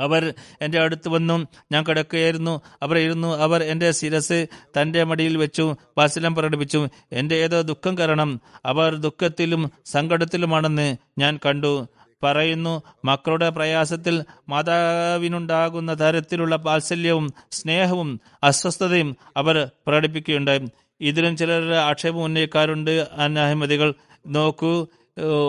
[0.00, 1.46] അവർ എന്റെ അടുത്ത് വന്നു.
[1.72, 2.60] ഞാൻ കിടക്കുകയായിരുന്നു.
[2.82, 3.36] അവർ ഇരുന്നു.
[3.36, 4.46] അവർ എന്റെ ശിരസ്
[4.80, 5.76] തന്റെ മടിയിൽ വെച്ചു.
[5.98, 6.88] വാസലം പ്രകടിപ്പിച്ചു.
[7.12, 11.88] എന്റെ ഏതോ ദുഃഖം കാരണം അവർ ദുഃഖത്തിലും സങ്കടത്തിലുമാണെന്ന് ഞാൻ കണ്ടു.
[12.22, 19.56] പറയുന്നു മക്കളുടെ പ്രയാസത്തിൽ മാതാവിനുണ്ടാകുന്ന തരത്തിലുള്ള വാത്സല്യവും സ്നേഹവും അസ്വസ്ഥതയും അവർ
[19.86, 20.60] പ്രകടിപ്പിക്കുകയുണ്ടായി.
[21.00, 22.94] ഇതിലും ചിലർ ആക്ഷേപം ഉന്നയിക്കാറുണ്ട്.
[23.18, 23.94] അനാഹിമതികൾ
[24.26, 24.86] നോക്കൂ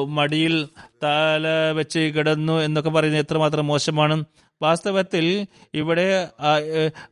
[0.07, 0.67] മടിയിൽ
[1.03, 4.24] തല വെച്ച് കിടന്നു എന്നൊക്കെ പറയുന്നത് എത്രമാത്രം മോശമാണ്.
[4.61, 5.26] വാസ്തവത്തിൽ
[5.74, 6.07] ഇവിടെ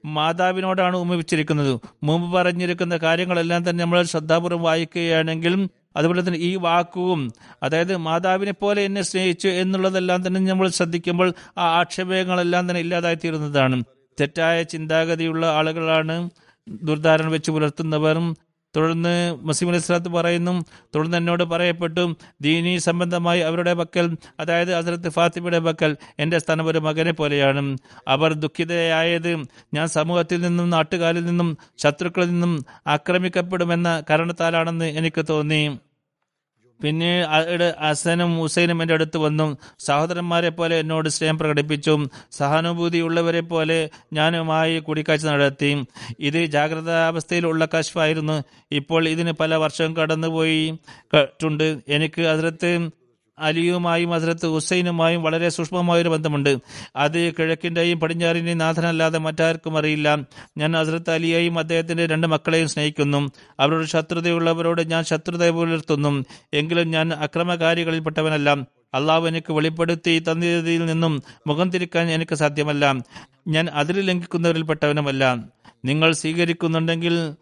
[0.06, 1.80] മാതാവിനോടാണ് ഉമ്മ വെച്ചിരിക്കുന്നത്.
[2.04, 5.64] മുമ്പ് പറഞ്ഞിരിക്കുന്ന കാര്യങ്ങളെല്ലാം തന്നെ നമ്മൾ ശ്രദ്ധാപൂർവം വായിക്കുകയാണെങ്കിലും
[5.96, 7.34] അതുപോലെ തന്നെ ഈ വാക്കുവും
[7.64, 13.84] അതായത് മാതാവിനെ പോലെ എന്നെ സ്നേഹിച്ചു എന്നുള്ളതെല്ലാം തന്നെ നമ്മൾ ശ്രദ്ധിക്കുമ്പോൾ ആ ആക്ഷേപങ്ങളെല്ലാം തന്നെ ഇല്ലാതായിത്തീരുന്നതാണ്.
[14.20, 16.30] തെറ്റായ ചിന്താഗതിയുള്ള ആളുകളാണ്
[16.72, 18.36] ദുർധാരണ വെച്ച് പുലർത്തുന്നവരും
[18.76, 20.66] തുടർന്ന് മസീം അലി സ്വലാത്ത് പറയുന്നു
[20.96, 27.12] തുടർന്ന് എന്നോട് പറയപ്പെട്ടു ദീനീ സംബന്ധമായി അവരുടെ പക്കൽ അതായത് ഹസരത്ത് ഫാത്തിമയുടെ പക്കൽ എന്റെ സ്ഥാനം ഒരു മകനെ
[27.12, 27.78] പോലെയാണ്.
[28.08, 29.32] അവർ ദുഃഖിതയായത്
[29.74, 35.80] ഞാൻ സമൂഹത്തിൽ നിന്നും നാട്ടുകാരിൽ നിന്നും ശത്രുക്കളിൽ നിന്നും ആക്രമിക്കപ്പെടുമെന്ന കാരണത്താലാണെന്ന് എനിക്ക് തോന്നി.
[36.84, 39.58] പിന്നെ അവിടെ ഹസനും ഹുസൈനും എന്റെ അടുത്ത് വന്നു.
[39.80, 41.96] സഹോദരന്മാരെ പോലെ എന്നോട് സ്നേഹം പ്രകടിപ്പിച്ചു.
[42.32, 45.72] സഹാനുഭൂതിയുള്ളവരെ പോലെ ഞാനുമായി കൂടിക്കാഴ്ച നടത്തി.
[46.20, 48.38] ഇത് ജാഗ്രതാവസ്ഥയിലുള്ള കശ്ഫായിരുന്നു.
[48.72, 53.01] ഇപ്പോൾ ഇതിന് പല വർഷം കടന്നുപോയിട്ടുണ്ട് എനിക്ക് അതിർത്ത്
[53.42, 56.58] അലിയുമായും ഹസ്രത്ത് ഹുസൈനുമായും വളരെ സൂക്ഷ്മമായൊരു ബന്ധമുണ്ട്.
[56.96, 60.18] അത് കിഴക്കിന്റെയും പടിഞ്ഞാറിന്റെയും നാഥനല്ലാതെ മറ്റാർക്കും അറിയില്ല.
[60.58, 63.32] ഞാൻ ഹസ്രത്ത് അലിയെയും അദ്ദേഹത്തിന്റെ രണ്ട് മക്കളെയും സ്നേഹിക്കുന്നു.
[63.60, 66.26] അവരോട് ശത്രുതയുള്ളവരോട് ഞാൻ ശത്രുത പുലർത്തുന്നു.
[66.54, 68.82] എങ്കിലും ഞാൻ അക്രമകാരികളിൽപ്പെട്ടവനല്ല.
[68.94, 72.96] അള്ളാഹു എനിക്ക് വെളിപ്പെടുത്തി തന്നതിൽ നിന്നും മുഖം തിരിക്കാൻ എനിക്ക് സാധ്യമല്ല.
[73.48, 75.36] ഞാൻ അതിൽ ലംഘിക്കുന്നവരിൽപ്പെട്ടവനുമല്ല.
[75.86, 77.34] നിങ്ങൾ സ്വീകരിക്കുന്നുണ്ടെങ്കിൽ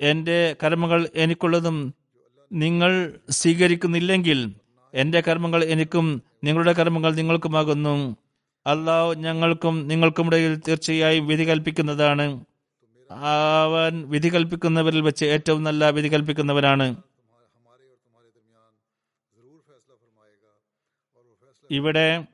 [0.00, 1.94] എന്റെ കർമ്മങ്ങൾ എനിക്കുള്ളതും
[2.52, 4.54] നിങ്ങൾ സ്വീകരിക്കുന്നില്ലെങ്കിൽ
[4.94, 8.16] എന്റെ കർമ്മങ്ങൾ എനിക്കും നിങ്ങളുടെ കർമ്മങ്ങൾ നിങ്ങൾക്കുമാകുന്നു.
[8.66, 12.44] അള്ളാഹു ഞങ്ങൾക്കും നിങ്ങൾക്കുമിടയിൽ തീർച്ചയായും വിധി കൽപ്പിക്കുന്നതാണ്.
[13.10, 16.96] അവൻ വിധി കൽപ്പിക്കുന്നവരിൽ വെച്ച് ഏറ്റവും നല്ല വിധി കൽപ്പിക്കുന്നവനാണ്.
[21.70, 22.24] ഇവിടെ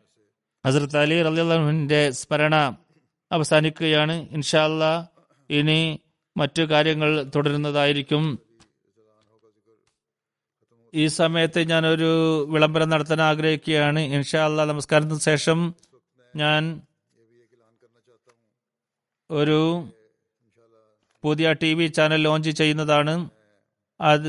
[0.67, 2.77] ഹസ്രത്ത് അലി റലിന്റെ സ്മരണ
[3.33, 4.29] അവസാനിക്കുകയാണ്.
[4.31, 5.11] ഇൻഷാല്ല
[5.51, 6.01] ഇനി
[6.37, 8.39] മറ്റു കാര്യങ്ങൾ തുടരുന്നതായിരിക്കും.
[10.95, 12.09] ഈ സമയത്ത് ഞാനൊരു
[12.45, 13.99] വിളംബരം നടത്താൻ ആഗ്രഹിക്കുകയാണ്.
[13.99, 15.74] ഇൻഷാ ഇൻഷാല്ല നമസ്കാരത്തിന് ശേഷം
[16.36, 16.80] ഞാൻ
[19.30, 19.88] ഒരു
[21.22, 23.30] പുതിയ ടി വി ചാനൽ ലോഞ്ച് ചെയ്യുന്നതാണ്.
[24.01, 24.28] അത്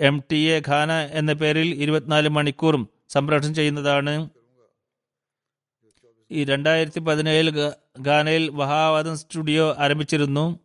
[0.00, 4.30] എം ടി എ ഖാന എന്ന പേരിൽ ഇരുപത്തിനാല് മണിക്കൂറും സംപ്രേഷണം ചെയ്യുന്നതാണ്.
[6.30, 7.48] ഈ രണ്ടായിരത്തി പതിനേഴിൽ
[8.08, 10.58] ഖാനയിൽ വഹാവാദം സ്റ്റുഡിയോ ആരംഭിച്ചിരുന്നു.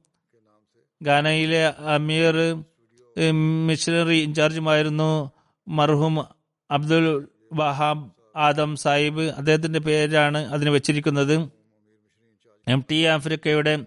[1.07, 2.63] ഖാനയിലെ അമീർ
[3.67, 5.31] മിഷണറി ഇൻചാർജുമായിരുന്നു
[5.67, 6.25] മർഹൂം
[6.71, 9.21] അബ്ദുൽ വഹാബ് ആദം സാഹിബ്.
[9.21, 11.49] അദ്ദേഹത്തിന്റെ പേരാണ് അതിന് വെച്ചിരിക്കുന്നത്.
[12.67, 13.85] എം ടി ആഫ്രിക്കയുടെ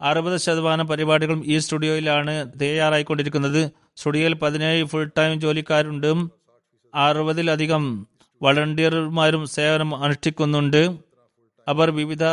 [0.00, 3.70] അറുപത് ശതമാനം പരിപാടികളും ഈ സ്റ്റുഡിയോയിലാണ് തയ്യാറായിക്കൊണ്ടിരിക്കുന്നത്.
[3.96, 6.26] സ്റ്റുഡിയോയിൽ പതിനേഴ് ഫുൾ ടൈം ജോലിക്കാരുണ്ട്.
[6.94, 8.06] അറുപതിലധികം
[8.42, 10.96] വളണ്ടിയർമാരും സേവനം അനുഷ്ഠിക്കുന്നുണ്ട്.
[11.68, 12.24] അവർ വിവിധ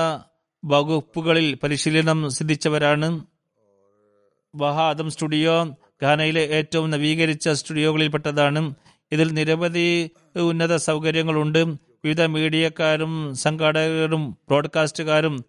[0.65, 3.25] വകുപ്പുകളിൽ പരിശീലനം സിദ്ധിച്ചവരാണ്.
[4.55, 8.73] വഹാദം സ്റ്റുഡിയോ ഘാനയിലെ ഏറ്റവും നവീകരിച്ച സ്റ്റുഡിയോകളിൽപ്പെട്ടതാണ്
[9.11, 10.11] ഇതിൽ നിരവധി
[10.49, 11.61] ഉന്നത സൗകര്യങ്ങളുണ്ട്.
[12.05, 15.45] വിവിധ മീഡിയക്കാരും സംഘാടകരും ബ്രോഡ്കാസ്റ്റുകാരും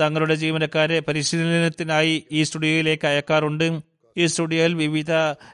[0.00, 3.80] തങ്ങളുടെ ജീവനക്കാരെ പരിശീലനത്തിനായി ഈ സ്റ്റുഡിയോയിലേക്ക് അയക്കാറുണ്ട്.
[4.18, 5.12] ഈ സ്റ്റുഡിയോയിൽ വിവിധ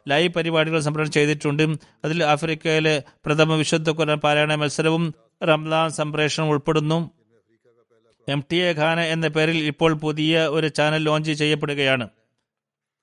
[0.09, 1.63] ലൈവ് പരിപാടികൾ സംപ്രേഷണം ചെയ്തിട്ടുണ്ട്.
[2.05, 5.15] അതിൽ ആഫ്രിക്കയിലെ പ്രഥമ വിശുദ്ധ ഖുർആൻ പാരായണ മത്സരവും
[5.49, 7.11] റംലാൻ സംപ്രേഷണം ഉൾപ്പെടുന്നു.
[8.29, 12.09] എം ടി എ ഖാന എന്ന പേരിൽ ഇപ്പോൾ പുതിയ ഒരു ചാനൽ ലോഞ്ച് ചെയ്യപ്പെടുകയാണ്.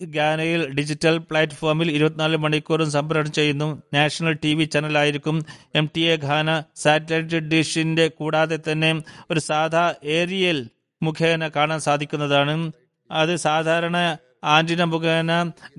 [0.02, 3.82] ഗാനയിൽ ഡിജിറ്റൽ പ്ലാറ്റ്ഫോമിൽ ഇരുപത്തിനാല് മണിക്കൂറും സംപ്രേഷണം ചെയ്യുന്നു.
[3.94, 6.64] നാഷണൽ ടി വി ചാനലായിരിക്കും എം ടി എ ഖാന.
[6.76, 10.70] സാറ്റലൈറ്റ് ഡിഷിന്റെ കൂടാതെ തന്നെ ഒരു സാധാ ഏരിയൽ
[11.04, 12.72] മുഖേന കാണാൻ സാധിക്കുന്നതാണ്.
[13.12, 15.32] അത് സാധാരണ ആന്റിന മുഖേന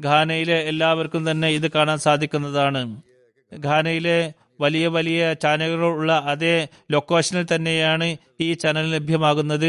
[0.07, 3.01] ഖാനയിലെ എല്ലാവർക്കും തന്നെ ഇത് കാണാൻ സാധിക്കുന്നതാണ്.
[3.67, 9.69] ഖാനയിലെ വലിയ വലിയ ചാനലുകളുള്ള അതേ ലൊക്കേഷനിൽ തന്നെയാണ് ഈ ചാനൽ ലഭ്യമാകുന്നത്.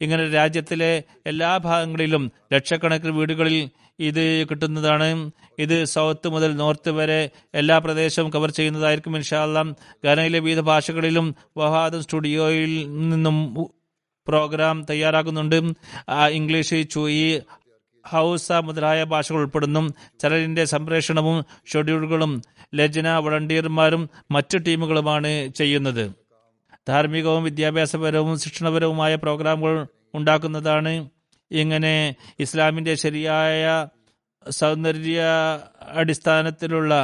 [0.00, 5.30] ഇങ്ങനെ രാജ്യത്തിലെ എല്ലാ ഭാഗങ്ങളിലും ലക്ഷക്കണക്കിന് വീടുകളിൽ ഇത് കിട്ടുന്നതാണ്.
[5.58, 12.86] ഇത് സൗത്ത് മുതൽ നോർത്ത് വരെ എല്ലാ പ്രദേശവും കവർ ചെയ്യുന്നതായിരിക്കും ഇൻഷാല്ലാം ഗാനയിലെ വിവിധ ഭാഷകളിലും വഹാദം സ്റ്റുഡിയോയിൽ
[13.10, 13.66] നിന്നും
[14.28, 15.56] പ്രോഗ്രാം തയ്യാറാക്കുന്നുണ്ട്.
[16.30, 17.42] ഇംഗ്ലീഷ് ചുയി
[18.08, 19.94] ഹൗസ മുതലായ ഭാഷകൾ ഉൾപ്പെടുന്നു.
[20.20, 22.42] ചരലിന്റെ സംപ്രേഷണവും ഷെഡ്യൂളുകളും
[22.74, 26.12] ലജ്ന വളണ്ടിയർമാരും മറ്റു ടീമുകളുമാണ് ചെയ്യുന്നത്.
[26.88, 31.13] ധാർമ്മികവും വിദ്യാഭ്യാസപരവും ശിക്ഷണപരവുമായ പ്രോഗ്രാമുകൾ ഉണ്ടാക്കുന്നതാണ്.
[31.54, 31.94] ഇങ്ങനെ
[32.40, 33.62] ഇസ്ലാമിന്റെ ശരിയായ
[34.46, 35.20] സൗന്ദര്യ
[35.92, 36.94] അടിസ്ഥാനത്തിലുള്ള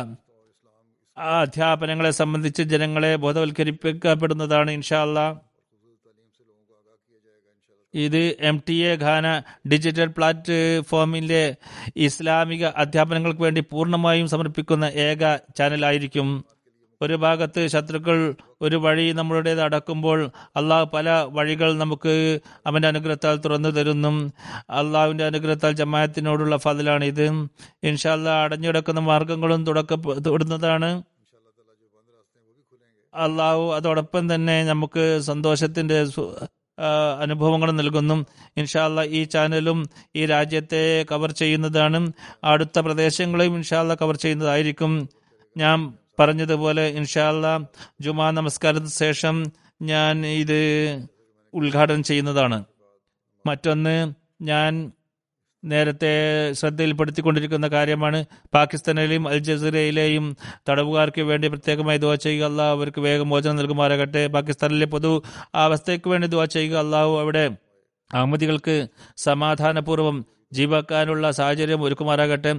[1.16, 5.18] അധ്യാപനങ്ങളെ സംബന്ധിച്ച് ജനങ്ങളെ ബോധവൽക്കരിപ്പിക്കപ്പെടുന്നതാണ് ഇൻഷാല്ല
[7.94, 9.26] ഇത് എം ടി എ ഖാന
[9.68, 11.44] ഡിജിറ്റൽ പ്ലാറ്റ്ഫോമിലെ
[11.96, 15.22] ഇസ്ലാമിക അധ്യാപനങ്ങൾക്ക് വേണ്ടി പൂർണമായും സമർപ്പിക്കുന്ന ഏക
[15.54, 16.28] ചാനലായിരിക്കും
[17.02, 24.32] ഒരു ഭാഗത്ത് ശത്രുക്കൾ ഒരു വഴി നമ്മളുടേത് അടക്കുമ്പോൾ അള്ളാഹ് പല വഴികൾ നമുക്ക് അവന്റെ അനുഗ്രഹത്താൽ തുറന്നു തരുന്നു.
[24.70, 27.26] അള്ളാഹുവിന്റെ അനുഗ്രഹത്താൽ ജമായത്തിനോടുള്ള ഫതിലാണ് ഇത്
[27.82, 31.02] ഇൻഷാല്ല അടഞ്ഞിടക്കുന്ന മാർഗങ്ങളും തുടക്കപ്പെടുന്നതാണ്
[33.14, 36.06] അള്ളാഹു അതോടൊപ്പം തന്നെ നമുക്ക് സന്തോഷത്തിന്റെ
[37.20, 38.26] അനുഭവങ്ങൾ നൽകുന്നു.
[38.56, 42.12] ഇൻഷാല്ല ഈ ചാനലും ഈ രാജ്യത്തെ കവർ ചെയ്യുന്നതാണ്.
[42.44, 45.08] അടുത്ത പ്രദേശങ്ങളെയും ഇൻഷാല്ല കവർ ചെയ്യുന്നതായിരിക്കും.
[45.56, 47.60] ഞാൻ പറഞ്ഞതുപോലെ ഇൻഷാല്ല
[48.00, 49.52] ജുമാ നമസ്കാരത്തിന് ശേഷം
[49.82, 50.58] ഞാൻ ഇത്
[51.54, 52.64] ഉദ്ഘാടനം ചെയ്യുന്നതാണ്.
[53.46, 54.12] മറ്റൊന്ന്
[54.42, 54.92] ഞാൻ
[55.64, 56.12] നേരത്തെ
[56.52, 58.24] ശ്രദ്ധയിൽപ്പെടുത്തിക്കൊണ്ടിരിക്കുന്ന കാര്യമാണ്.
[58.54, 60.36] പാകിസ്ഥാനിലെയും അൽ ജസീറയിലെയും
[60.68, 62.44] തടവുകാർക്ക് വേണ്ടി പ്രത്യേകമായി ദുവാ ചെയ്യുക.
[62.44, 64.26] അള്ളാഹു അവർക്ക് വേഗം മോചനം നൽകുമാറാകട്ടെ.
[64.26, 65.22] പാകിസ്ഥാനിലെ പൊതു
[65.54, 66.76] അവസ്ഥയ്ക്ക് വേണ്ടി ദുവാ ചെയ്യുക.
[66.76, 67.56] അള്ളാഹു അവിടെ
[68.14, 72.54] അഹമ്മദികൾക്ക് സമാധാനപൂർവം ജീവിക്കാനുള്ള സാഹചര്യം ഒരുക്കുമാറാകട്ടെ.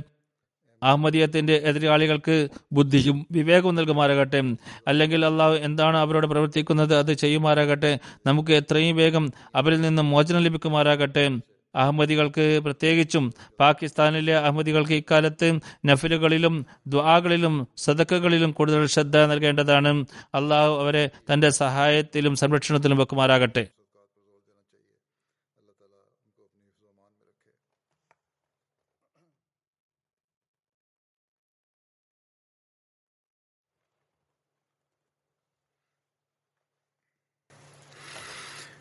[0.84, 4.42] അഹമ്മദീയത്തിന്റെ എതിരാളികൾക്ക് ബുദ്ധിയും വിവേകവും നൽകുമാറാകട്ടെ.
[4.88, 8.00] അല്ലെങ്കിൽ അള്ളാഹു എന്താണ് അവരോട് പ്രവർത്തിക്കുന്നത് അത് ചെയ്യുമാറാകട്ടെ.
[8.26, 11.26] നമുക്ക് എത്രയും വേഗം അവരിൽ നിന്നും മോചനം ലഭിക്കുമാറാകട്ടെ.
[11.76, 20.06] അഹമ്മദികൾക്ക് പ്രത്യേകിച്ചും പാകിസ്ഥാനിലെ അഹമ്മദികൾക്ക് ഇക്കാലത്ത് നഫിലുകളിലും ദ്വാകളിലും സദക്കകളിലും കൂടുതൽ ശ്രദ്ധ നൽകേണ്ടതാണ്.
[20.36, 23.68] അള്ളാഹു അവരെ തന്റെ സഹായത്തിലും സംരക്ഷണത്തിലും വെക്കുമാറാകട്ടെ.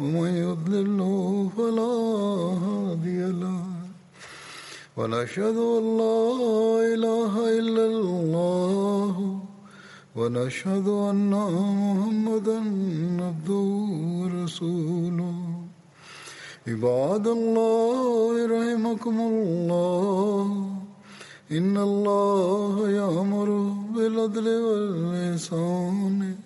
[0.00, 1.94] ومن يضلله فلا
[2.64, 3.62] هادي له.
[4.96, 6.20] ونشهد أن لا
[6.94, 9.40] إله إلا الله.
[10.16, 12.58] ونشهد أن محمدا
[13.24, 13.68] عبده
[14.20, 15.36] ورسوله.
[16.68, 20.46] عباد الله رحمكم الله.
[21.52, 23.48] إن الله يأمر
[23.94, 26.45] بالعدل والإحسان.